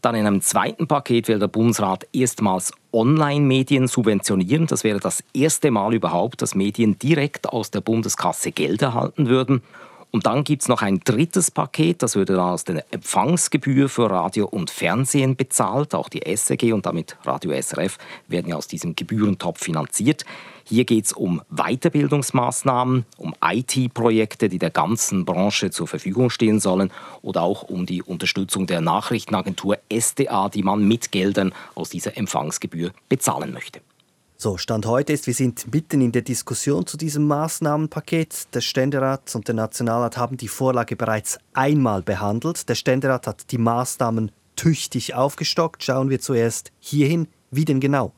Dann 0.00 0.14
in 0.14 0.26
einem 0.26 0.40
zweiten 0.40 0.86
Paket 0.86 1.28
will 1.28 1.38
der 1.38 1.48
Bundesrat 1.48 2.06
erstmals 2.12 2.72
Online-Medien 2.92 3.86
subventionieren. 3.86 4.66
Das 4.66 4.84
wäre 4.84 5.00
das 5.00 5.22
erste 5.34 5.70
Mal 5.70 5.94
überhaupt, 5.94 6.42
dass 6.42 6.54
Medien 6.54 6.98
direkt 6.98 7.48
aus 7.48 7.70
der 7.70 7.80
Bundeskasse 7.80 8.52
Geld 8.52 8.82
erhalten 8.82 9.28
würden. 9.28 9.62
Und 10.12 10.26
dann 10.26 10.42
gibt 10.42 10.62
es 10.62 10.68
noch 10.68 10.82
ein 10.82 11.00
drittes 11.00 11.52
Paket, 11.52 12.02
das 12.02 12.16
würde 12.16 12.34
dann 12.34 12.48
aus 12.48 12.64
der 12.64 12.84
Empfangsgebühr 12.92 13.88
für 13.88 14.10
Radio 14.10 14.46
und 14.46 14.68
Fernsehen 14.70 15.36
bezahlt. 15.36 15.94
Auch 15.94 16.08
die 16.08 16.22
SRG 16.22 16.72
und 16.72 16.84
damit 16.84 17.16
Radio 17.24 17.52
SRF 17.52 17.96
werden 18.26 18.48
ja 18.48 18.56
aus 18.56 18.66
diesem 18.66 18.96
Gebührentopf 18.96 19.62
finanziert. 19.62 20.24
Hier 20.64 20.84
geht 20.84 21.06
es 21.06 21.12
um 21.12 21.42
Weiterbildungsmaßnahmen, 21.50 23.04
um 23.18 23.34
IT-Projekte, 23.44 24.48
die 24.48 24.58
der 24.58 24.70
ganzen 24.70 25.24
Branche 25.24 25.70
zur 25.70 25.86
Verfügung 25.86 26.30
stehen 26.30 26.60
sollen 26.60 26.90
oder 27.22 27.42
auch 27.42 27.62
um 27.62 27.86
die 27.86 28.02
Unterstützung 28.02 28.66
der 28.66 28.80
Nachrichtenagentur 28.80 29.78
SDA, 29.92 30.48
die 30.48 30.62
man 30.62 30.86
mit 30.86 31.12
Geldern 31.12 31.52
aus 31.74 31.90
dieser 31.90 32.16
Empfangsgebühr 32.16 32.90
bezahlen 33.08 33.52
möchte. 33.52 33.80
So, 34.42 34.56
Stand 34.56 34.86
heute 34.86 35.12
ist, 35.12 35.26
wir 35.26 35.34
sind 35.34 35.70
mitten 35.70 36.00
in 36.00 36.12
der 36.12 36.22
Diskussion 36.22 36.86
zu 36.86 36.96
diesem 36.96 37.26
Maßnahmenpaket. 37.26 38.54
Der 38.54 38.62
Ständerat 38.62 39.34
und 39.34 39.46
der 39.46 39.54
Nationalrat 39.54 40.16
haben 40.16 40.38
die 40.38 40.48
Vorlage 40.48 40.96
bereits 40.96 41.38
einmal 41.52 42.00
behandelt. 42.00 42.66
Der 42.66 42.74
Ständerat 42.74 43.26
hat 43.26 43.52
die 43.52 43.58
Maßnahmen 43.58 44.32
tüchtig 44.56 45.14
aufgestockt. 45.14 45.84
Schauen 45.84 46.08
wir 46.08 46.20
zuerst 46.20 46.72
hierhin. 46.80 47.28
Wie 47.50 47.66
denn 47.66 47.80
genau? 47.80 48.14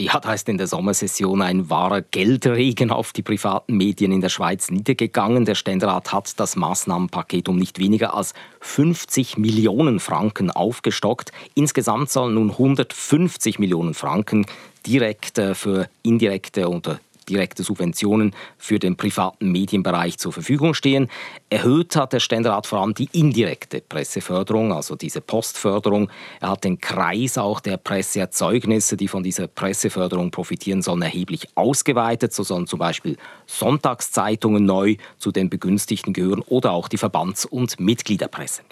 Ja, 0.00 0.18
da 0.18 0.32
ist 0.32 0.48
in 0.48 0.56
der 0.56 0.66
Sommersession 0.66 1.42
ein 1.42 1.68
wahrer 1.68 2.00
Geldregen 2.00 2.90
auf 2.90 3.12
die 3.12 3.20
privaten 3.20 3.76
Medien 3.76 4.12
in 4.12 4.22
der 4.22 4.30
Schweiz 4.30 4.70
niedergegangen. 4.70 5.44
Der 5.44 5.54
Ständerat 5.54 6.10
hat 6.10 6.40
das 6.40 6.56
Maßnahmenpaket 6.56 7.50
um 7.50 7.58
nicht 7.58 7.78
weniger 7.78 8.14
als 8.14 8.32
50 8.60 9.36
Millionen 9.36 10.00
Franken 10.00 10.50
aufgestockt. 10.50 11.32
Insgesamt 11.54 12.08
sollen 12.08 12.36
nun 12.36 12.52
150 12.52 13.58
Millionen 13.58 13.92
Franken 13.92 14.46
direkt 14.86 15.40
für 15.54 15.88
indirekte 16.02 16.68
oder 16.68 17.00
direkte 17.30 17.62
Subventionen 17.62 18.34
für 18.58 18.78
den 18.78 18.96
privaten 18.96 19.50
Medienbereich 19.50 20.18
zur 20.18 20.32
Verfügung 20.32 20.74
stehen. 20.74 21.08
Erhöht 21.48 21.96
hat 21.96 22.12
der 22.12 22.20
Ständerat 22.20 22.66
vor 22.66 22.80
allem 22.80 22.94
die 22.94 23.08
indirekte 23.12 23.80
Presseförderung, 23.80 24.72
also 24.72 24.96
diese 24.96 25.20
Postförderung. 25.20 26.10
Er 26.40 26.50
hat 26.50 26.64
den 26.64 26.80
Kreis 26.80 27.38
auch 27.38 27.60
der 27.60 27.76
Presseerzeugnisse, 27.76 28.96
die 28.96 29.08
von 29.08 29.22
dieser 29.22 29.46
Presseförderung 29.46 30.30
profitieren 30.30 30.82
sollen, 30.82 31.02
erheblich 31.02 31.48
ausgeweitet. 31.54 32.34
So 32.34 32.42
sollen 32.42 32.66
zum 32.66 32.78
Beispiel 32.78 33.16
Sonntagszeitungen 33.46 34.64
neu 34.64 34.96
zu 35.18 35.30
den 35.32 35.48
Begünstigten 35.48 36.12
gehören 36.12 36.42
oder 36.42 36.72
auch 36.72 36.88
die 36.88 36.98
Verbands- 36.98 37.46
und 37.46 37.78
Mitgliederpresse. 37.78 38.62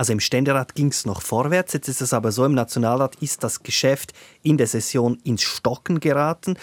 Also 0.00 0.14
im 0.14 0.20
Ständerat 0.20 0.74
ging 0.74 0.86
es 0.86 1.04
noch 1.04 1.20
vorwärts, 1.20 1.74
jetzt 1.74 1.86
ist 1.86 2.00
es 2.00 2.14
aber 2.14 2.32
so, 2.32 2.46
im 2.46 2.54
Nationalrat 2.54 3.16
ist 3.16 3.44
das 3.44 3.62
Geschäft 3.62 4.14
in 4.42 4.56
der 4.56 4.66
Session 4.66 5.18
ins 5.24 5.42
Stocken 5.42 6.00
geraten. 6.00 6.56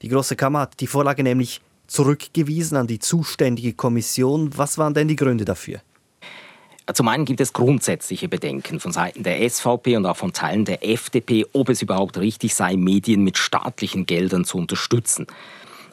Die 0.00 0.08
Große 0.08 0.36
Kammer 0.36 0.60
hat 0.60 0.78
die 0.78 0.86
Vorlage 0.86 1.24
nämlich 1.24 1.60
zurückgewiesen 1.88 2.76
an 2.76 2.86
die 2.86 3.00
zuständige 3.00 3.72
Kommission. 3.72 4.56
Was 4.56 4.78
waren 4.78 4.94
denn 4.94 5.08
die 5.08 5.16
Gründe 5.16 5.44
dafür? 5.44 5.80
Zum 6.92 7.08
einen 7.08 7.24
gibt 7.24 7.40
es 7.40 7.52
grundsätzliche 7.52 8.28
Bedenken 8.28 8.78
von 8.78 8.92
Seiten 8.92 9.24
der 9.24 9.50
SVP 9.50 9.96
und 9.96 10.06
auch 10.06 10.16
von 10.16 10.32
Teilen 10.32 10.64
der 10.64 10.88
FDP, 10.88 11.46
ob 11.52 11.70
es 11.70 11.82
überhaupt 11.82 12.18
richtig 12.18 12.54
sei, 12.54 12.76
Medien 12.76 13.24
mit 13.24 13.38
staatlichen 13.38 14.06
Geldern 14.06 14.44
zu 14.44 14.56
unterstützen. 14.56 15.26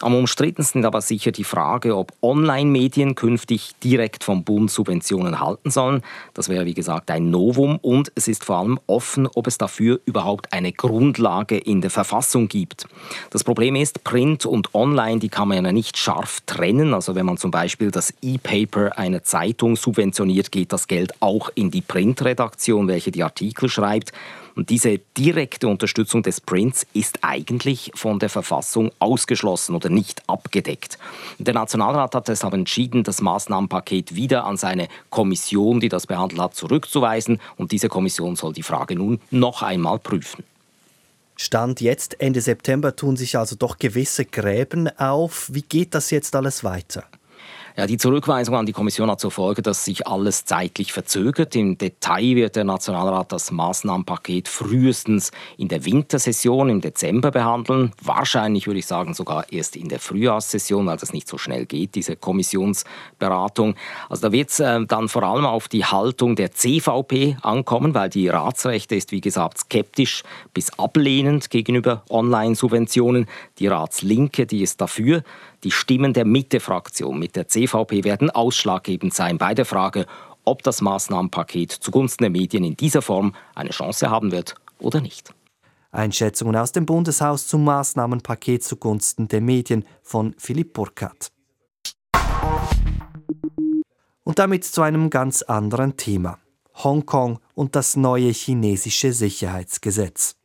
Am 0.01 0.15
umstrittensten 0.15 0.83
aber 0.83 1.01
sicher 1.01 1.31
die 1.31 1.43
Frage, 1.43 1.95
ob 1.95 2.11
Online-Medien 2.21 3.13
künftig 3.13 3.71
direkt 3.83 4.23
vom 4.23 4.43
Bund 4.43 4.71
Subventionen 4.71 5.39
halten 5.39 5.69
sollen. 5.69 6.01
Das 6.33 6.49
wäre 6.49 6.65
wie 6.65 6.73
gesagt 6.73 7.11
ein 7.11 7.29
Novum 7.29 7.77
und 7.77 8.11
es 8.15 8.27
ist 8.27 8.43
vor 8.43 8.57
allem 8.57 8.79
offen, 8.87 9.27
ob 9.27 9.45
es 9.45 9.59
dafür 9.59 9.99
überhaupt 10.05 10.53
eine 10.53 10.71
Grundlage 10.71 11.57
in 11.57 11.81
der 11.81 11.91
Verfassung 11.91 12.47
gibt. 12.47 12.87
Das 13.29 13.43
Problem 13.43 13.75
ist, 13.75 14.03
Print 14.03 14.47
und 14.47 14.73
Online, 14.73 15.19
die 15.19 15.29
kann 15.29 15.47
man 15.47 15.63
ja 15.63 15.71
nicht 15.71 15.97
scharf 15.97 16.41
trennen. 16.47 16.95
Also 16.95 17.13
wenn 17.13 17.27
man 17.27 17.37
zum 17.37 17.51
Beispiel 17.51 17.91
das 17.91 18.11
E-Paper 18.23 18.97
einer 18.97 19.23
Zeitung 19.23 19.75
subventioniert, 19.75 20.51
geht 20.51 20.73
das 20.73 20.87
Geld 20.87 21.13
auch 21.19 21.51
in 21.53 21.69
die 21.69 21.81
Printredaktion, 21.81 22.87
welche 22.87 23.11
die 23.11 23.23
Artikel 23.23 23.69
schreibt. 23.69 24.11
Und 24.55 24.69
diese 24.69 24.99
direkte 25.17 25.67
Unterstützung 25.67 26.23
des 26.23 26.41
Prince 26.41 26.85
ist 26.93 27.19
eigentlich 27.21 27.91
von 27.95 28.19
der 28.19 28.29
Verfassung 28.29 28.91
ausgeschlossen 28.99 29.75
oder 29.75 29.89
nicht 29.89 30.21
abgedeckt. 30.27 30.97
Der 31.39 31.53
Nationalrat 31.53 32.15
hat 32.15 32.27
deshalb 32.27 32.53
entschieden, 32.53 33.03
das 33.03 33.21
Maßnahmenpaket 33.21 34.15
wieder 34.15 34.45
an 34.45 34.57
seine 34.57 34.87
Kommission, 35.09 35.79
die 35.79 35.89
das 35.89 36.07
behandelt 36.07 36.41
hat, 36.41 36.55
zurückzuweisen. 36.55 37.39
Und 37.57 37.71
diese 37.71 37.89
Kommission 37.89 38.35
soll 38.35 38.53
die 38.53 38.63
Frage 38.63 38.95
nun 38.95 39.19
noch 39.29 39.61
einmal 39.61 39.99
prüfen. 39.99 40.43
Stand 41.37 41.81
jetzt, 41.81 42.21
Ende 42.21 42.39
September, 42.39 42.95
tun 42.95 43.17
sich 43.17 43.37
also 43.37 43.55
doch 43.55 43.79
gewisse 43.79 44.25
Gräben 44.25 44.87
auf. 44.99 45.49
Wie 45.51 45.63
geht 45.63 45.95
das 45.95 46.11
jetzt 46.11 46.35
alles 46.35 46.63
weiter? 46.63 47.05
Ja, 47.77 47.87
die 47.87 47.97
Zurückweisung 47.97 48.55
an 48.55 48.65
die 48.65 48.73
Kommission 48.73 49.09
hat 49.09 49.21
zur 49.21 49.31
Folge, 49.31 49.61
dass 49.61 49.85
sich 49.85 50.05
alles 50.05 50.43
zeitlich 50.43 50.91
verzögert. 50.91 51.55
Im 51.55 51.77
Detail 51.77 52.35
wird 52.35 52.57
der 52.57 52.65
Nationalrat 52.65 53.31
das 53.31 53.49
Maßnahmenpaket 53.51 54.49
frühestens 54.49 55.31
in 55.57 55.69
der 55.69 55.85
Wintersession 55.85 56.69
im 56.69 56.81
Dezember 56.81 57.31
behandeln. 57.31 57.93
Wahrscheinlich 58.03 58.67
würde 58.67 58.79
ich 58.79 58.85
sagen 58.85 59.13
sogar 59.13 59.51
erst 59.53 59.77
in 59.77 59.87
der 59.87 59.99
Frühjahrssession, 59.99 60.85
weil 60.85 60.97
das 60.97 61.13
nicht 61.13 61.29
so 61.29 61.37
schnell 61.37 61.65
geht, 61.65 61.95
diese 61.95 62.17
Kommissionsberatung. 62.17 63.75
Also 64.09 64.27
da 64.27 64.31
wird 64.33 64.49
es 64.49 64.59
äh, 64.59 64.85
dann 64.85 65.07
vor 65.07 65.23
allem 65.23 65.45
auf 65.45 65.69
die 65.69 65.85
Haltung 65.85 66.35
der 66.35 66.51
CVP 66.51 67.37
ankommen, 67.41 67.93
weil 67.93 68.09
die 68.09 68.27
Ratsrechte 68.27 68.95
ist, 68.95 69.13
wie 69.13 69.21
gesagt, 69.21 69.59
skeptisch 69.59 70.23
bis 70.53 70.77
ablehnend 70.77 71.49
gegenüber 71.49 72.03
Online-Subventionen. 72.09 73.27
Die 73.59 73.67
Ratslinke, 73.67 74.45
die 74.45 74.61
ist 74.61 74.81
dafür. 74.81 75.23
Die 75.63 75.71
Stimmen 75.71 76.13
der 76.13 76.25
Mitte-Fraktion 76.25 77.19
mit 77.19 77.35
der 77.35 77.47
CVP 77.47 78.03
werden 78.03 78.31
ausschlaggebend 78.31 79.13
sein 79.13 79.37
bei 79.37 79.53
der 79.53 79.65
Frage, 79.65 80.07
ob 80.43 80.63
das 80.63 80.81
Maßnahmenpaket 80.81 81.71
zugunsten 81.71 82.23
der 82.23 82.31
Medien 82.31 82.63
in 82.63 82.75
dieser 82.75 83.03
Form 83.03 83.35
eine 83.53 83.69
Chance 83.69 84.09
haben 84.09 84.31
wird 84.31 84.55
oder 84.79 85.01
nicht. 85.01 85.35
Einschätzungen 85.91 86.55
aus 86.55 86.71
dem 86.71 86.87
Bundeshaus 86.87 87.45
zum 87.45 87.63
Maßnahmenpaket 87.65 88.63
zugunsten 88.63 89.27
der 89.27 89.41
Medien 89.41 89.85
von 90.01 90.33
Philipp 90.37 90.73
Burkhardt. 90.73 91.31
Und 94.23 94.39
damit 94.39 94.63
zu 94.63 94.81
einem 94.81 95.09
ganz 95.09 95.43
anderen 95.43 95.97
Thema. 95.97 96.39
Hongkong 96.75 97.39
und 97.53 97.75
das 97.75 97.95
neue 97.95 98.31
chinesische 98.31 99.13
Sicherheitsgesetz. 99.13 100.37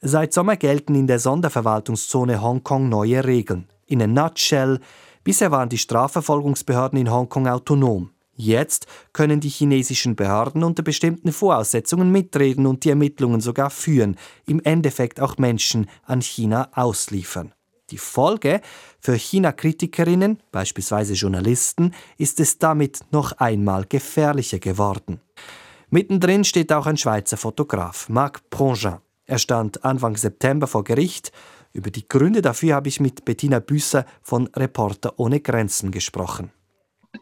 Seit 0.00 0.32
Sommer 0.32 0.56
gelten 0.56 0.94
in 0.94 1.06
der 1.06 1.18
Sonderverwaltungszone 1.18 2.40
Hongkong 2.40 2.88
neue 2.88 3.24
Regeln. 3.24 3.68
In 3.92 4.00
a 4.00 4.06
nutshell, 4.06 4.80
bisher 5.22 5.50
waren 5.50 5.68
die 5.68 5.76
Strafverfolgungsbehörden 5.76 6.98
in 6.98 7.10
Hongkong 7.10 7.46
autonom. 7.46 8.08
Jetzt 8.34 8.86
können 9.12 9.38
die 9.38 9.50
chinesischen 9.50 10.16
Behörden 10.16 10.64
unter 10.64 10.82
bestimmten 10.82 11.30
Voraussetzungen 11.30 12.10
mitreden 12.10 12.64
und 12.64 12.84
die 12.84 12.88
Ermittlungen 12.88 13.42
sogar 13.42 13.68
führen, 13.68 14.16
im 14.46 14.62
Endeffekt 14.64 15.20
auch 15.20 15.36
Menschen 15.36 15.90
an 16.04 16.22
China 16.22 16.70
ausliefern. 16.74 17.52
Die 17.90 17.98
Folge 17.98 18.62
für 18.98 19.12
China-Kritikerinnen, 19.12 20.38
beispielsweise 20.52 21.12
Journalisten, 21.12 21.92
ist 22.16 22.40
es 22.40 22.56
damit 22.56 23.00
noch 23.10 23.32
einmal 23.32 23.84
gefährlicher 23.86 24.58
geworden. 24.58 25.20
Mittendrin 25.90 26.44
steht 26.44 26.72
auch 26.72 26.86
ein 26.86 26.96
Schweizer 26.96 27.36
Fotograf, 27.36 28.08
Marc 28.08 28.48
Prongin. 28.48 29.00
Er 29.26 29.38
stand 29.38 29.84
Anfang 29.84 30.16
September 30.16 30.66
vor 30.66 30.82
Gericht 30.82 31.30
über 31.72 31.90
die 31.90 32.06
Gründe 32.06 32.42
dafür 32.42 32.74
habe 32.74 32.88
ich 32.88 33.00
mit 33.00 33.24
Bettina 33.24 33.58
Büsser 33.58 34.04
von 34.22 34.48
Reporter 34.48 35.18
ohne 35.18 35.40
Grenzen 35.40 35.90
gesprochen. 35.90 36.50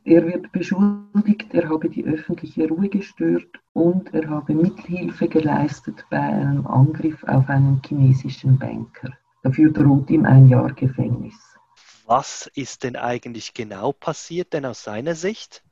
Er 0.04 0.24
wird 0.24 0.50
beschuldigt, 0.52 1.52
er 1.52 1.68
habe 1.68 1.88
die 1.88 2.04
öffentliche 2.04 2.68
Ruhe 2.68 2.88
gestört 2.88 3.60
und 3.72 4.12
er 4.14 4.28
habe 4.28 4.54
Mithilfe 4.54 5.28
geleistet 5.28 6.04
bei 6.10 6.20
einem 6.20 6.66
Angriff 6.66 7.22
auf 7.24 7.48
einen 7.48 7.82
chinesischen 7.84 8.58
Banker. 8.58 9.12
Dafür 9.42 9.72
droht 9.72 10.10
ihm 10.10 10.24
ein 10.24 10.48
Jahr 10.48 10.72
Gefängnis. 10.72 11.34
Was 12.06 12.50
ist 12.54 12.84
denn 12.84 12.96
eigentlich 12.96 13.54
genau 13.54 13.92
passiert, 13.92 14.52
denn 14.52 14.64
aus 14.64 14.84
seiner 14.84 15.14
Sicht? 15.14 15.62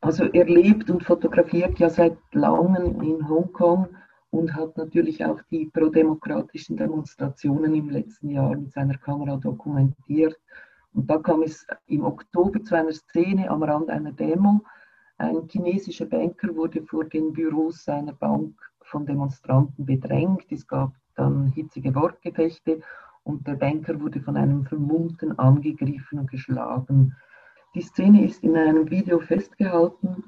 Also 0.00 0.24
er 0.24 0.44
lebt 0.44 0.90
und 0.90 1.02
fotografiert 1.02 1.78
ja 1.78 1.88
seit 1.88 2.18
langem 2.32 3.00
in 3.00 3.28
Hongkong 3.28 3.88
und 4.34 4.52
hat 4.54 4.76
natürlich 4.76 5.24
auch 5.24 5.40
die 5.50 5.66
prodemokratischen 5.66 6.76
Demonstrationen 6.76 7.72
im 7.74 7.88
letzten 7.90 8.30
Jahr 8.30 8.56
mit 8.56 8.72
seiner 8.72 8.98
Kamera 8.98 9.36
dokumentiert. 9.36 10.36
Und 10.92 11.08
da 11.08 11.18
kam 11.18 11.42
es 11.42 11.64
im 11.86 12.04
Oktober 12.04 12.62
zu 12.64 12.74
einer 12.74 12.92
Szene 12.92 13.48
am 13.48 13.62
Rand 13.62 13.90
einer 13.90 14.12
Demo. 14.12 14.60
Ein 15.18 15.48
chinesischer 15.48 16.06
Banker 16.06 16.54
wurde 16.56 16.82
vor 16.82 17.04
den 17.04 17.32
Büros 17.32 17.84
seiner 17.84 18.12
Bank 18.12 18.56
von 18.82 19.06
Demonstranten 19.06 19.86
bedrängt. 19.86 20.50
Es 20.50 20.66
gab 20.66 20.92
dann 21.14 21.46
hitzige 21.46 21.94
Wortgefechte 21.94 22.80
und 23.22 23.46
der 23.46 23.54
Banker 23.54 24.00
wurde 24.00 24.20
von 24.20 24.36
einem 24.36 24.64
Vermummten 24.64 25.38
angegriffen 25.38 26.18
und 26.18 26.30
geschlagen. 26.30 27.14
Die 27.76 27.82
Szene 27.82 28.24
ist 28.24 28.42
in 28.42 28.56
einem 28.56 28.90
Video 28.90 29.20
festgehalten 29.20 30.24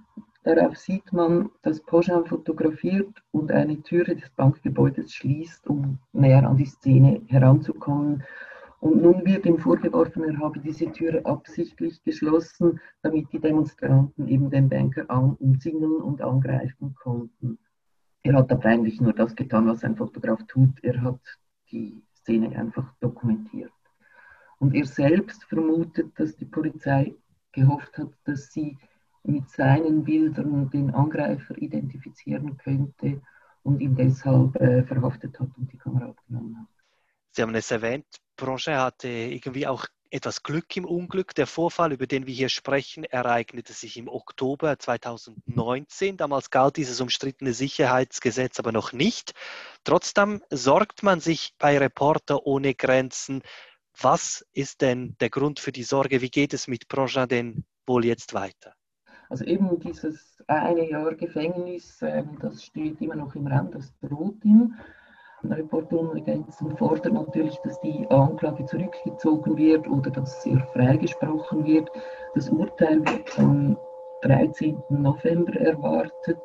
Darauf 0.47 0.77
sieht 0.77 1.13
man, 1.13 1.51
dass 1.63 1.81
Pogin 1.81 2.25
fotografiert 2.25 3.21
und 3.33 3.51
eine 3.51 3.83
Türe 3.83 4.15
des 4.15 4.31
Bankgebäudes 4.31 5.13
schließt, 5.13 5.67
um 5.67 5.99
näher 6.13 6.49
an 6.49 6.57
die 6.57 6.67
Szene 6.67 7.21
heranzukommen. 7.27 8.23
Und 8.79 9.03
nun 9.03 9.27
wird 9.27 9.45
ihm 9.45 9.59
vorgeworfen, 9.59 10.23
er 10.23 10.39
habe 10.39 10.61
diese 10.61 10.93
Türe 10.93 11.27
absichtlich 11.27 12.01
geschlossen, 12.05 12.79
damit 13.03 13.33
die 13.33 13.41
Demonstranten 13.41 14.29
eben 14.29 14.49
den 14.49 14.69
Banker 14.69 15.11
an 15.11 15.35
umzingeln 15.41 16.01
und 16.01 16.23
angreifen 16.23 16.95
konnten. 16.95 17.59
Er 18.23 18.35
hat 18.35 18.53
aber 18.53 18.67
eigentlich 18.67 19.01
nur 19.01 19.15
das 19.15 19.35
getan, 19.35 19.67
was 19.67 19.83
ein 19.83 19.97
Fotograf 19.97 20.39
tut. 20.47 20.79
Er 20.85 21.03
hat 21.03 21.19
die 21.73 22.01
Szene 22.15 22.57
einfach 22.57 22.95
dokumentiert. 23.01 23.73
Und 24.61 24.77
er 24.77 24.87
selbst 24.87 25.43
vermutet, 25.43 26.13
dass 26.21 26.37
die 26.37 26.45
Polizei 26.45 27.17
gehofft 27.51 27.99
hat, 27.99 28.11
dass 28.23 28.53
sie 28.53 28.79
mit 29.27 29.51
seinen 29.51 30.05
Bildern 30.05 30.71
den 30.71 30.95
Angreifer 30.95 31.57
identifizieren 31.59 32.57
könnte 32.57 33.21
und 33.63 33.81
ihn 33.81 33.97
deshalb 33.97 34.57
äh, 34.57 34.85
verhaftet 34.85 35.39
hat 35.41 35.49
und 35.57 35.73
die 35.73 35.79
Kamera 35.79 36.07
abgenommen 36.07 36.57
hat. 36.57 36.69
Sie 37.33 37.43
haben 37.43 37.55
es 37.55 37.71
erwähnt, 37.71 38.07
Projet 38.37 38.79
hatte 38.79 39.09
irgendwie 39.09 39.67
auch 39.67 39.87
etwas 40.11 40.43
Glück 40.43 40.77
im 40.77 40.85
Unglück. 40.85 41.35
Der 41.35 41.47
Vorfall, 41.47 41.93
über 41.93 42.07
den 42.07 42.27
wir 42.27 42.35
hier 42.35 42.49
sprechen, 42.49 43.05
ereignete 43.05 43.73
sich 43.73 43.97
im 43.97 44.09
Oktober 44.09 44.79
2019. 44.79 46.17
Damals 46.17 46.51
galt 46.51 46.77
dieses 46.77 47.01
umstrittene 47.01 47.53
Sicherheitsgesetz 47.53 48.59
aber 48.61 48.73
noch 48.73 48.93
nicht. 48.93 49.35
Trotzdem 49.85 50.43
sorgt 50.51 51.03
man 51.03 51.21
sich 51.21 51.55
bei 51.59 51.77
Reporter 51.79 52.47
ohne 52.47 52.75
Grenzen. 52.75 53.43
Was 54.01 54.47
ist 54.53 54.81
denn 54.81 55.17
der 55.21 55.31
Grund 55.31 55.59
für 55.59 55.73
die 55.73 55.83
Sorge? 55.83 56.21
Wie 56.21 56.31
geht 56.31 56.55
es 56.55 56.69
mit 56.69 56.89
Projet 56.89 57.31
denn 57.31 57.65
wohl 57.87 58.05
jetzt 58.05 58.35
weiter? 58.35 58.76
Also 59.29 59.45
eben 59.45 59.79
dieses 59.81 60.43
eine 60.47 60.89
Jahr 60.89 61.15
Gefängnis, 61.15 62.01
ähm, 62.03 62.39
das 62.41 62.63
steht 62.63 63.01
immer 63.01 63.17
noch 63.17 63.35
im 63.35 63.47
Raum, 63.47 63.71
das 63.71 63.93
droht 64.01 64.45
ihm. 64.45 64.75
Reporter 65.45 66.01
ohne 66.01 66.23
Grenzen 66.23 66.77
fordert 66.77 67.13
natürlich, 67.13 67.57
dass 67.59 67.81
die 67.81 68.07
Anklage 68.09 68.65
zurückgezogen 68.65 69.57
wird 69.57 69.87
oder 69.87 70.11
dass 70.11 70.45
er 70.47 70.61
freigesprochen 70.73 71.65
wird. 71.65 71.89
Das 72.35 72.49
Urteil 72.49 73.01
wird 73.07 73.39
am 73.39 73.77
13. 74.23 74.77
November 74.89 75.55
erwartet. 75.61 76.39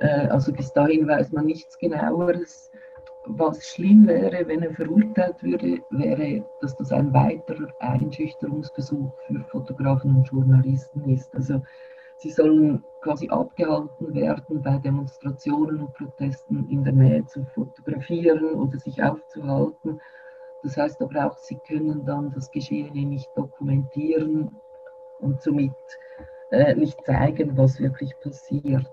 Äh, 0.00 0.28
also 0.28 0.52
bis 0.52 0.72
dahin 0.72 1.06
weiß 1.08 1.32
man 1.32 1.46
nichts 1.46 1.78
genaueres. 1.78 2.70
Was 3.28 3.66
schlimm 3.66 4.06
wäre, 4.06 4.46
wenn 4.46 4.62
er 4.62 4.72
verurteilt 4.72 5.42
würde, 5.42 5.80
wäre, 5.90 6.44
dass 6.60 6.76
das 6.76 6.92
ein 6.92 7.12
weiterer 7.12 7.68
Einschüchterungsversuch 7.80 9.12
für 9.26 9.40
Fotografen 9.50 10.16
und 10.16 10.28
Journalisten 10.28 11.08
ist. 11.10 11.34
Also 11.34 11.60
sie 12.18 12.30
sollen 12.30 12.84
quasi 13.00 13.28
abgehalten 13.28 14.14
werden, 14.14 14.62
bei 14.62 14.78
Demonstrationen 14.78 15.80
und 15.80 15.94
Protesten 15.94 16.68
in 16.70 16.84
der 16.84 16.92
Nähe 16.92 17.24
zu 17.26 17.44
fotografieren 17.54 18.54
oder 18.54 18.78
sich 18.78 19.02
aufzuhalten. 19.02 20.00
Das 20.62 20.76
heißt 20.76 21.02
aber 21.02 21.26
auch, 21.26 21.38
sie 21.38 21.58
können 21.66 22.04
dann 22.04 22.30
das 22.32 22.50
Geschehene 22.50 23.06
nicht 23.06 23.28
dokumentieren 23.34 24.54
und 25.18 25.42
somit 25.42 25.72
äh, 26.52 26.74
nicht 26.74 27.04
zeigen, 27.04 27.56
was 27.56 27.80
wirklich 27.80 28.12
passiert. 28.20 28.86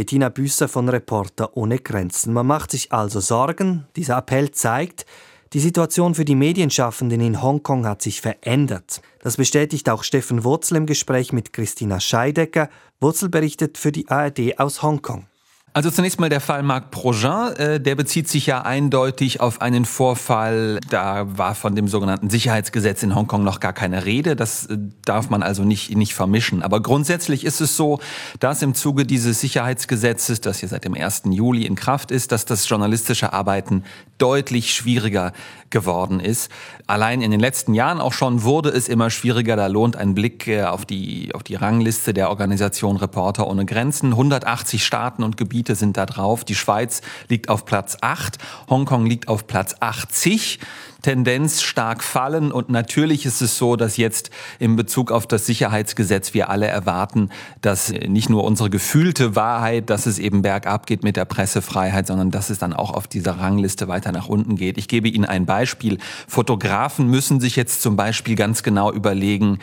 Bettina 0.00 0.30
Büsser 0.30 0.66
von 0.66 0.88
Reporter 0.88 1.58
ohne 1.58 1.78
Grenzen. 1.78 2.32
Man 2.32 2.46
macht 2.46 2.70
sich 2.70 2.90
also 2.90 3.20
Sorgen. 3.20 3.86
Dieser 3.96 4.16
Appell 4.16 4.50
zeigt, 4.50 5.04
die 5.52 5.60
Situation 5.60 6.14
für 6.14 6.24
die 6.24 6.36
Medienschaffenden 6.36 7.20
in 7.20 7.42
Hongkong 7.42 7.84
hat 7.84 8.00
sich 8.00 8.22
verändert. 8.22 9.02
Das 9.18 9.36
bestätigt 9.36 9.90
auch 9.90 10.02
Steffen 10.02 10.42
Wurzel 10.42 10.78
im 10.78 10.86
Gespräch 10.86 11.34
mit 11.34 11.52
Christina 11.52 12.00
Scheidecker. 12.00 12.70
Wurzel 12.98 13.28
berichtet 13.28 13.76
für 13.76 13.92
die 13.92 14.08
ARD 14.08 14.58
aus 14.58 14.80
Hongkong. 14.80 15.26
Also 15.72 15.88
zunächst 15.90 16.18
mal 16.18 16.28
der 16.28 16.40
Fall 16.40 16.64
Marc 16.64 16.90
Progin, 16.90 17.54
äh, 17.56 17.80
der 17.80 17.94
bezieht 17.94 18.28
sich 18.28 18.46
ja 18.46 18.62
eindeutig 18.62 19.40
auf 19.40 19.60
einen 19.60 19.84
Vorfall, 19.84 20.80
da 20.88 21.26
war 21.38 21.54
von 21.54 21.76
dem 21.76 21.86
sogenannten 21.86 22.28
Sicherheitsgesetz 22.28 23.04
in 23.04 23.14
Hongkong 23.14 23.44
noch 23.44 23.60
gar 23.60 23.72
keine 23.72 24.04
Rede, 24.04 24.34
das 24.34 24.66
äh, 24.66 24.76
darf 25.04 25.30
man 25.30 25.44
also 25.44 25.62
nicht, 25.62 25.96
nicht 25.96 26.12
vermischen. 26.12 26.62
Aber 26.62 26.82
grundsätzlich 26.82 27.44
ist 27.44 27.60
es 27.60 27.76
so, 27.76 28.00
dass 28.40 28.62
im 28.62 28.74
Zuge 28.74 29.06
dieses 29.06 29.40
Sicherheitsgesetzes, 29.40 30.40
das 30.40 30.58
hier 30.58 30.68
seit 30.68 30.84
dem 30.84 30.94
1. 30.94 31.22
Juli 31.26 31.64
in 31.66 31.76
Kraft 31.76 32.10
ist, 32.10 32.32
dass 32.32 32.44
das 32.44 32.68
journalistische 32.68 33.32
Arbeiten 33.32 33.84
deutlich 34.20 34.74
schwieriger 34.74 35.32
geworden 35.70 36.18
ist. 36.18 36.50
Allein 36.88 37.22
in 37.22 37.30
den 37.30 37.38
letzten 37.38 37.74
Jahren 37.74 38.00
auch 38.00 38.12
schon 38.12 38.42
wurde 38.42 38.70
es 38.70 38.88
immer 38.88 39.08
schwieriger, 39.10 39.54
da 39.54 39.68
lohnt 39.68 39.94
ein 39.94 40.14
Blick 40.14 40.48
äh, 40.48 40.64
auf 40.64 40.84
die, 40.84 41.30
auf 41.32 41.44
die 41.44 41.54
Rangliste 41.54 42.12
der 42.12 42.28
Organisation 42.30 42.96
Reporter 42.96 43.46
ohne 43.46 43.64
Grenzen. 43.64 44.10
180 44.10 44.84
Staaten 44.84 45.22
und 45.22 45.36
Gebiete 45.36 45.50
Gebiete 45.50 45.74
sind 45.74 45.96
da 45.96 46.06
drauf. 46.06 46.44
Die 46.44 46.54
Schweiz 46.54 47.02
liegt 47.28 47.48
auf 47.48 47.64
Platz 47.64 47.98
8, 48.00 48.38
Hongkong 48.70 49.04
liegt 49.04 49.28
auf 49.28 49.46
Platz 49.46 49.74
80. 49.80 50.58
Tendenz 51.02 51.62
stark 51.62 52.02
fallen. 52.02 52.52
Und 52.52 52.68
natürlich 52.70 53.26
ist 53.26 53.40
es 53.42 53.58
so, 53.58 53.76
dass 53.76 53.96
jetzt 53.96 54.30
in 54.58 54.76
Bezug 54.76 55.12
auf 55.12 55.26
das 55.26 55.46
Sicherheitsgesetz 55.46 56.34
wir 56.34 56.50
alle 56.50 56.66
erwarten, 56.66 57.30
dass 57.60 57.90
nicht 57.90 58.30
nur 58.30 58.44
unsere 58.44 58.70
gefühlte 58.70 59.36
Wahrheit, 59.36 59.90
dass 59.90 60.06
es 60.06 60.18
eben 60.18 60.42
bergab 60.42 60.86
geht 60.86 61.02
mit 61.02 61.16
der 61.16 61.24
Pressefreiheit, 61.24 62.06
sondern 62.06 62.30
dass 62.30 62.50
es 62.50 62.58
dann 62.58 62.72
auch 62.72 62.92
auf 62.92 63.06
dieser 63.06 63.38
Rangliste 63.38 63.88
weiter 63.88 64.12
nach 64.12 64.28
unten 64.28 64.56
geht. 64.56 64.78
Ich 64.78 64.88
gebe 64.88 65.08
Ihnen 65.08 65.24
ein 65.24 65.46
Beispiel. 65.46 65.98
Fotografen 66.26 67.06
müssen 67.06 67.40
sich 67.40 67.56
jetzt 67.56 67.82
zum 67.82 67.96
Beispiel 67.96 68.36
ganz 68.36 68.62
genau 68.62 68.92
überlegen, 68.92 69.58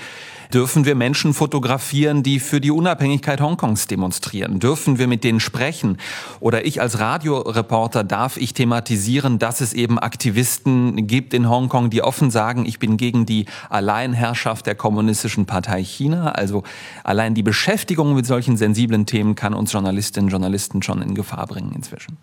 Dürfen 0.54 0.86
wir 0.86 0.96
Menschen 0.96 1.34
fotografieren, 1.34 2.24
die 2.24 2.40
für 2.40 2.62
die 2.62 2.72
Unabhängigkeit 2.72 3.42
Hongkongs 3.42 3.88
demonstrieren? 3.88 4.60
Dürfen 4.60 4.98
wir 4.98 5.08
mit 5.08 5.24
denen 5.24 5.40
sprechen? 5.40 5.98
Oder 6.40 6.66
ich 6.66 6.80
als 6.80 7.00
Radioreporter 7.00 8.04
darf 8.06 8.38
ich 8.38 8.54
thematisieren, 8.54 9.40
dass 9.40 9.60
es 9.60 9.74
eben 9.74 10.00
Aktivisten 10.00 11.08
gibt 11.08 11.27
in 11.34 11.50
Hongkong, 11.50 11.90
die 11.90 12.02
offen 12.02 12.32
sagen, 12.32 12.66
ich 12.66 12.80
bin 12.80 12.98
gegen 12.98 13.26
die 13.26 13.46
Alleinherrschaft 13.70 14.66
der 14.66 14.76
kommunistischen 14.76 15.46
Partei 15.46 15.84
China. 15.84 16.32
Also 16.32 16.64
allein 17.04 17.34
die 17.34 17.44
Beschäftigung 17.44 18.14
mit 18.14 18.26
solchen 18.26 18.58
sensiblen 18.58 19.06
Themen 19.06 19.36
kann 19.36 19.54
uns 19.54 19.72
Journalistinnen 19.72 20.28
und 20.28 20.32
Journalisten 20.32 20.82
schon 20.82 21.02
in 21.02 21.16
Gefahr 21.16 21.48
bringen 21.48 21.74
inzwischen 21.76 22.18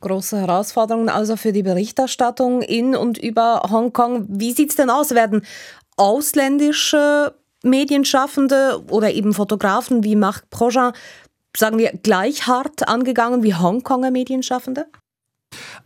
große 0.00 0.38
Herausforderungen 0.38 1.08
also 1.08 1.36
für 1.36 1.52
die 1.52 1.64
Berichterstattung 1.64 2.62
in 2.62 2.94
und 2.94 3.18
über 3.18 3.62
Hongkong. 3.70 4.26
Wie 4.28 4.52
sieht 4.52 4.70
es 4.70 4.76
denn 4.76 4.90
aus? 4.90 5.14
Werden 5.14 5.42
ausländische 5.96 7.34
Medienschaffende 7.64 8.84
oder 8.90 9.12
eben 9.12 9.34
Fotografen 9.34 10.04
wie 10.04 10.14
Marc 10.14 10.48
Projean, 10.50 10.92
sagen 11.56 11.78
wir, 11.78 11.90
gleich 11.90 12.46
hart 12.46 12.88
angegangen 12.88 13.42
wie 13.42 13.54
Hongkonger 13.54 14.10
Medienschaffende? 14.10 14.86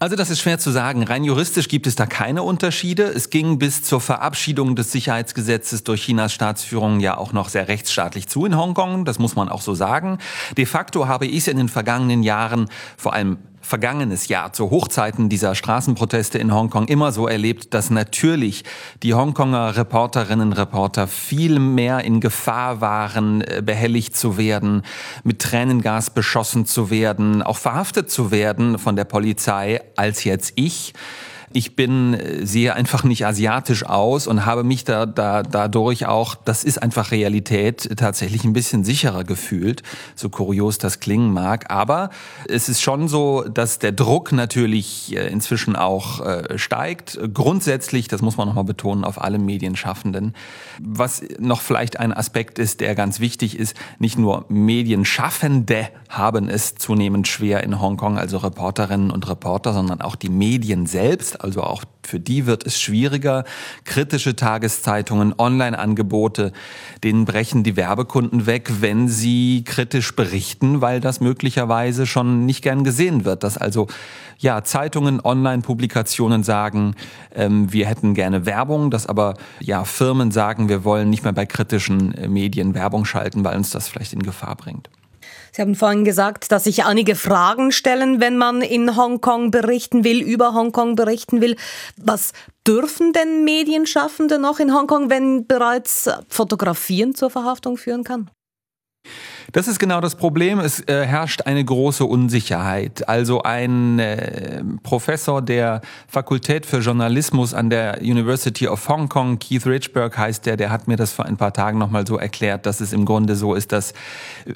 Also 0.03 0.17
das 0.17 0.31
ist 0.31 0.41
schwer 0.41 0.59
zu 0.59 0.71
sagen. 0.71 1.03
Rein 1.03 1.25
juristisch 1.25 1.69
gibt 1.69 1.87
es 1.87 1.95
da 1.95 2.07
keine 2.07 2.43
Unterschiede. 2.43 3.03
Es 3.03 3.29
ging 3.29 3.59
bis 3.59 3.83
zur 3.83 4.01
Verabschiedung 4.01 4.75
des 4.75 4.93
Sicherheitsgesetzes 4.93 5.85
durch 5.85 6.07
Chinas 6.07 6.33
Staatsführung 6.33 7.01
ja 7.01 7.19
auch 7.19 7.35
noch 7.35 7.51
sehr 7.51 7.69
rechtsstaatlich 7.69 8.27
zu 8.27 8.47
in 8.47 8.57
Hongkong. 8.57 9.05
Das 9.05 9.19
muss 9.19 9.37
man 9.37 9.51
auch 9.51 9.61
so 9.61 9.75
sagen. 9.75 10.17
De 10.57 10.65
facto 10.65 11.07
habe 11.07 11.27
ich 11.27 11.37
es 11.37 11.49
in 11.49 11.59
den 11.59 11.69
vergangenen 11.69 12.23
Jahren 12.23 12.71
vor 12.97 13.13
allem 13.13 13.37
vergangenes 13.61 14.29
Jahr 14.29 14.53
zu 14.53 14.71
Hochzeiten 14.71 15.29
dieser 15.29 15.55
Straßenproteste 15.55 16.39
in 16.39 16.55
Hongkong 16.55 16.89
immer 16.89 17.13
so 17.13 17.29
erlebt, 17.29 17.75
dass 17.75 17.91
natürlich 17.91 18.65
die 19.03 19.15
Hongkonger 19.15 19.77
Reporterinnen 19.77 20.49
und 20.49 20.53
Reporter 20.55 21.07
viel 21.07 21.59
mehr 21.59 22.05
in 22.05 22.21
Gefahr 22.21 22.81
waren, 22.81 23.43
äh, 23.43 23.63
behelligt 23.65 24.17
zu 24.17 24.37
werden, 24.37 24.83
mit 25.25 25.41
Tränengas 25.41 26.11
beschossen 26.11 26.67
zu 26.67 26.91
werden, 26.91 27.43
auch 27.43 27.59
verhaftet 27.59 28.11
zu 28.11 28.31
werden 28.31 28.79
von 28.79 28.97
der 28.97 29.05
Polizei, 29.05 29.81
als 29.97 30.25
jetzt 30.25 30.53
ich. 30.57 30.95
Ich 31.53 31.75
bin, 31.75 32.15
äh, 32.15 32.47
sehe 32.47 32.75
einfach 32.75 33.03
nicht 33.03 33.27
asiatisch 33.27 33.85
aus 33.85 34.29
und 34.29 34.47
habe 34.47 34.63
mich 34.63 34.85
da, 34.85 35.05
da 35.05 35.43
dadurch 35.43 36.07
auch, 36.07 36.37
das 36.37 36.63
ist 36.63 36.81
einfach 36.81 37.11
Realität, 37.11 37.91
tatsächlich 37.97 38.45
ein 38.45 38.53
bisschen 38.53 38.85
sicherer 38.85 39.25
gefühlt, 39.25 39.83
so 40.15 40.29
kurios 40.29 40.79
das 40.79 41.01
klingen 41.01 41.33
mag. 41.33 41.69
Aber 41.71 42.11
es 42.49 42.69
ist 42.69 42.81
schon 42.81 43.09
so, 43.09 43.43
dass 43.43 43.81
der 43.81 43.91
Druck 43.91 44.31
natürlich 44.31 45.17
äh, 45.17 45.29
inzwischen 45.29 45.75
auch 45.75 46.25
äh, 46.25 46.57
steigt. 46.57 47.19
Grundsätzlich, 47.35 48.07
das 48.07 48.23
muss 48.23 48.37
man 48.37 48.47
nochmal 48.47 48.65
betonen, 48.65 49.03
auf 49.05 49.21
alle 49.21 49.39
Medienschaffenden. 49.39 50.35
Was 50.81 51.23
noch 51.41 51.63
vielleicht 51.63 51.99
ein 51.99 52.13
Aspekt 52.13 52.61
ist, 52.61 52.81
der 52.81 52.95
ganz 52.95 53.19
wichtig 53.19 53.59
ist, 53.59 53.75
nicht 53.99 54.17
nur 54.17 54.45
Medienschaffende 54.49 55.89
haben 56.09 56.49
es 56.49 56.77
zunehmend 56.77 57.27
schwer 57.27 57.65
in 57.65 57.81
Hongkong, 57.81 58.19
also 58.19 58.39
Reporterinnen 58.39 59.11
und 59.11 59.29
Reporter, 59.29 59.73
sondern 59.73 60.01
auch 60.01 60.15
die 60.15 60.29
Medien 60.29 60.87
selbst 60.87 61.40
also 61.43 61.63
auch 61.63 61.85
für 62.03 62.21
die 62.21 62.47
wird 62.47 62.67
es 62.67 62.81
schwieriger. 62.81 63.45
Kritische 63.85 64.37
Tageszeitungen, 64.37 65.35
Online-Angebote, 65.37 66.53
denen 67.05 67.25
brechen 67.25 67.63
die 67.63 67.77
Werbekunden 67.77 68.47
weg, 68.47 68.71
wenn 68.81 69.09
sie 69.09 69.63
kritisch 69.65 70.15
berichten, 70.15 70.81
weil 70.81 71.01
das 71.01 71.21
möglicherweise 71.21 72.07
schon 72.07 72.47
nicht 72.47 72.63
gern 72.63 72.85
gesehen 72.85 73.25
wird. 73.25 73.43
Dass 73.45 73.59
also 73.59 73.87
ja 74.39 74.65
Zeitungen, 74.65 75.21
Online-Publikationen 75.21 76.43
sagen, 76.43 76.95
ähm, 77.35 77.73
wir 77.73 77.87
hätten 77.87 78.15
gerne 78.15 78.47
Werbung, 78.47 78.91
dass 78.91 79.07
aber 79.07 79.35
ja 79.61 79.85
Firmen 79.85 80.31
sagen, 80.31 80.69
wir 80.69 80.85
wollen 80.85 81.11
nicht 81.11 81.25
mehr 81.25 81.33
bei 81.33 81.47
kritischen 81.47 82.15
äh, 82.15 82.29
Medien 82.29 82.75
Werbung 82.75 83.05
schalten, 83.05 83.45
weil 83.45 83.57
uns 83.57 83.71
das 83.71 83.89
vielleicht 83.89 84.13
in 84.13 84.23
Gefahr 84.23 84.57
bringt. 84.57 84.89
Sie 85.53 85.63
haben 85.63 85.75
vorhin 85.75 86.05
gesagt, 86.05 86.53
dass 86.53 86.65
sich 86.65 86.85
einige 86.85 87.17
Fragen 87.17 87.73
stellen, 87.73 88.21
wenn 88.21 88.37
man 88.37 88.63
in 88.63 88.97
Hongkong 88.97 89.51
berichten 89.51 90.05
will, 90.05 90.21
über 90.23 90.55
Hongkong 90.55 90.97
berichten 90.97 91.41
will. 91.41 91.57
Was 91.97 92.33
dürfen 92.67 93.13
denn 93.13 93.45
Medienschaffende 93.45 94.39
noch 94.39 94.61
in 94.61 94.75
Hongkong, 94.75 95.11
wenn 95.11 95.47
bereits 95.47 96.09
Fotografieren 96.29 97.15
zur 97.15 97.31
Verhaftung 97.31 97.77
führen 97.77 98.05
kann? 98.05 98.31
Das 99.53 99.67
ist 99.67 99.81
genau 99.81 100.01
das 100.01 100.15
Problem. 100.15 100.61
Es 100.61 100.81
äh, 100.87 101.05
herrscht 101.07 101.43
eine 101.43 101.65
große 101.65 102.05
Unsicherheit. 102.05 103.09
Also 103.09 103.43
ein 103.43 103.99
äh, 103.99 104.63
Professor 104.85 105.43
der 105.43 105.81
Fakultät 106.07 106.67
für 106.67 106.79
Journalismus 106.79 107.53
an 107.53 107.69
der 107.69 107.99
University 108.01 108.69
of 108.69 108.89
Hong 108.89 109.09
Kong, 109.09 109.39
Keith 109.41 109.67
Richburg 109.67 110.17
heißt 110.17 110.47
der, 110.47 110.57
der 110.57 110.71
hat 110.71 110.87
mir 110.87 110.97
das 110.97 111.13
vor 111.13 111.25
ein 111.25 111.37
paar 111.37 111.53
Tagen 111.53 111.79
nochmal 111.79 112.07
so 112.07 112.17
erklärt, 112.17 112.65
dass 112.65 112.81
es 112.81 112.93
im 112.93 113.05
Grunde 113.05 113.35
so 113.35 113.55
ist, 113.55 113.73
dass 113.73 113.93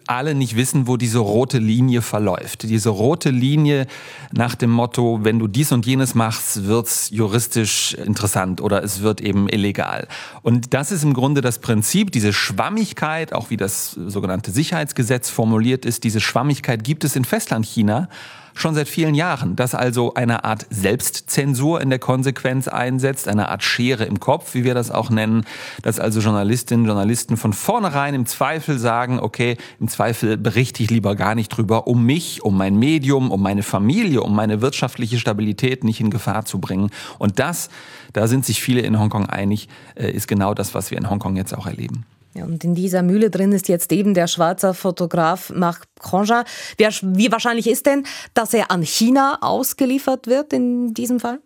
alle 0.07 0.35
nicht 0.35 0.55
wissen, 0.55 0.87
wo 0.87 0.97
diese 0.97 1.19
rote 1.19 1.59
Linie 1.59 2.01
verläuft. 2.01 2.63
Diese 2.63 2.91
rote 2.91 3.31
Linie 3.31 3.87
nach 4.33 4.55
dem 4.55 4.71
Motto, 4.71 5.21
wenn 5.23 5.41
du 5.41 5.49
dies 5.49 5.73
und 5.73 5.87
jenes 5.87 6.15
machst, 6.15 6.67
wird's 6.67 7.11
juristisch 7.11 7.95
interessant 7.95 8.61
oder 8.61 8.85
es 8.85 9.03
wird 9.03 9.21
eben 9.21 9.49
illegal. 9.49 10.07
Und 10.43 10.73
das 10.73 10.93
ist 10.93 11.03
im 11.03 11.15
Grunde 11.15 11.41
das 11.41 11.59
Prinzip, 11.59 12.13
diese 12.13 12.33
Schwammigkeit, 12.33 13.33
auch 13.33 13.51
wie 13.51 13.57
das 13.57 13.93
sogenannte 13.93 14.53
Sicherheit 14.53 14.84
Sicherheitsgesetz 14.85 15.31
formuliert 15.31 15.87
ist, 15.87 16.05
diese 16.05 16.21
Schwammigkeit 16.21 16.85
gibt 16.85 17.05
es 17.05 17.17
in 17.17 17.25
Festlandchina 17.25 18.09
schon 18.57 18.75
seit 18.75 18.87
vielen 18.87 19.15
Jahren, 19.15 19.57
dass 19.57 19.75
also 19.75 20.15
eine 20.15 20.45
Art 20.45 20.67
Selbstzensur 20.71 21.81
in 21.81 21.91
der 21.91 21.99
Konsequenz 21.99 22.69
einsetzt, 22.69 23.27
eine 23.27 23.49
Art 23.49 23.65
Schere 23.65 24.05
im 24.05 24.21
Kopf, 24.21 24.55
wie 24.55 24.63
wir 24.63 24.75
das 24.75 24.93
auch 24.93 25.11
nennen, 25.11 25.45
dass 25.83 25.99
also 25.99 26.21
Journalistinnen 26.21 26.85
und 26.85 26.89
Journalisten 26.89 27.37
von 27.37 27.53
vornherein 27.53 28.15
im 28.15 28.27
Zweifel 28.27 28.79
sagen, 28.79 29.19
okay, 29.19 29.57
im 29.81 29.89
Zweifel 29.89 30.37
berichte 30.37 30.85
ich 30.85 30.91
lieber 30.91 31.17
gar 31.17 31.35
nicht 31.35 31.49
drüber, 31.49 31.89
um 31.89 32.05
mich, 32.05 32.45
um 32.45 32.57
mein 32.57 32.79
Medium, 32.79 33.33
um 33.33 33.43
meine 33.43 33.65
Familie, 33.65 34.21
um 34.21 34.37
meine 34.37 34.61
wirtschaftliche 34.61 35.19
Stabilität 35.19 35.83
nicht 35.83 36.01
in 36.01 36.11
Gefahr 36.11 36.45
zu 36.45 36.61
bringen. 36.61 36.91
Und 37.19 37.39
das, 37.41 37.71
da 38.13 38.29
sind 38.29 38.45
sich 38.45 38.63
viele 38.63 38.83
in 38.83 39.01
Hongkong 39.01 39.27
einig, 39.27 39.69
äh, 39.97 40.11
ist 40.11 40.29
genau 40.29 40.55
das, 40.55 40.75
was 40.75 40.93
wir 40.93 40.99
in 40.99 41.11
Hongkong 41.11 41.35
jetzt 41.35 41.57
auch 41.57 41.67
erleben. 41.67 42.05
Ja, 42.35 42.45
und 42.45 42.65
in 42.65 42.75
dieser 42.75 43.03
Mühle 43.03 43.31
drin 43.31 43.53
ist 43.53 43.69
jetzt 43.69 43.93
eben 43.93 44.13
der 44.13 44.27
Schweizer 44.27 44.75
Fotograf 44.75 45.51
Marc 45.51 45.85
Grandjean. 46.01 46.45
Wie 46.77 47.31
wahrscheinlich 47.31 47.69
ist 47.69 47.87
denn, 47.87 48.05
dass 48.35 48.53
er 48.55 48.73
an 48.73 48.83
China 48.83 49.39
ausgeliefert 49.41 50.27
wird 50.27 50.53
in 50.53 50.95
diesem 50.95 51.21
Fall? 51.21 51.41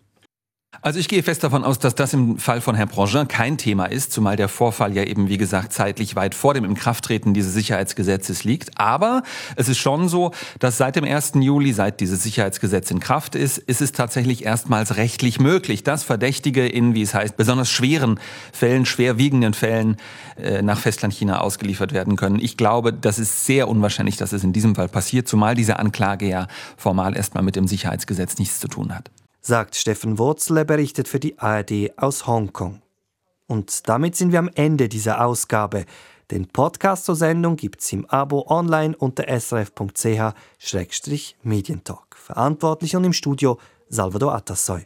Also 0.81 1.01
ich 1.01 1.09
gehe 1.09 1.25
fest 1.25 1.43
davon 1.43 1.65
aus, 1.65 1.81
dass 1.81 1.97
das 1.97 2.13
im 2.13 2.39
Fall 2.39 2.61
von 2.61 2.77
Herrn 2.77 2.89
Prangin 2.89 3.27
kein 3.27 3.59
Thema 3.59 3.87
ist, 3.87 4.13
zumal 4.13 4.37
der 4.37 4.49
Vorfall 4.49 4.95
ja 4.95 5.03
eben, 5.03 5.29
wie 5.29 5.37
gesagt, 5.37 5.73
zeitlich 5.73 6.15
weit 6.15 6.37
vor 6.37 6.55
dem 6.55 6.65
Inkrafttreten 6.65 7.35
dieses 7.35 7.53
Sicherheitsgesetzes 7.53 8.45
liegt. 8.45 8.79
Aber 8.79 9.25
es 9.57 9.69
ist 9.69 9.79
schon 9.79 10.09
so, 10.09 10.31
dass 10.61 10.79
seit 10.79 10.95
dem 10.95 11.05
1. 11.05 11.33
Juli, 11.41 11.73
seit 11.73 12.01
dieses 12.01 12.23
Sicherheitsgesetz 12.23 12.91
in 12.93 13.01
Kraft 13.01 13.35
ist, 13.35 13.59
ist 13.59 13.81
es 13.81 13.91
tatsächlich 13.91 14.45
erstmals 14.45 14.97
rechtlich 14.97 15.41
möglich, 15.41 15.83
dass 15.83 16.05
Verdächtige 16.05 16.67
in, 16.67 16.95
wie 16.95 17.03
es 17.03 17.13
heißt, 17.13 17.37
besonders 17.37 17.71
schweren 17.71 18.21
Fällen, 18.53 18.87
schwerwiegenden 18.87 19.55
Fällen 19.55 19.97
äh, 20.37 20.63
nach 20.63 20.79
Festlandchina 20.79 21.41
ausgeliefert 21.41 21.93
werden 21.93 22.15
können. 22.15 22.39
Ich 22.39 22.57
glaube, 22.57 22.93
das 22.93 23.19
ist 23.19 23.47
sehr 23.47 23.69
unwahrscheinlich, 23.69 24.17
dass 24.17 24.33
es 24.33 24.45
in 24.45 24.53
diesem 24.53 24.77
Fall 24.77 24.89
passiert, 24.89 25.27
zumal 25.27 25.57
diese 25.57 25.79
Anklage 25.79 26.29
ja 26.29 26.47
formal 26.77 27.17
erstmal 27.17 27.43
mit 27.43 27.57
dem 27.57 27.67
Sicherheitsgesetz 27.67 28.39
nichts 28.39 28.61
zu 28.61 28.69
tun 28.69 28.95
hat 28.95 29.11
sagt 29.49 29.75
Steffen 29.75 30.17
Wurzel, 30.19 30.65
berichtet 30.67 31.09
für 31.09 31.19
die 31.19 31.39
ARD 31.39 31.93
aus 31.97 32.27
Hongkong. 32.27 32.83
Und 33.47 33.89
damit 33.89 34.15
sind 34.15 34.31
wir 34.31 34.41
am 34.41 34.51
Ende 34.55 34.91
dieser 34.91 35.25
Ausgabe. 35.25 35.87
Den 36.31 36.49
Podcast 36.49 37.07
zur 37.07 37.17
Sendung 37.17 37.57
gibt 37.57 37.81
es 37.81 37.91
im 37.95 38.05
Abo 38.11 38.45
online 38.49 38.95
unter 38.95 39.27
srf.ch-medientalk. 39.27 42.15
Verantwortlich 42.15 42.95
und 42.95 43.05
im 43.05 43.15
Studio 43.15 43.59
Salvador 43.89 44.35
Atassoy. 44.35 44.85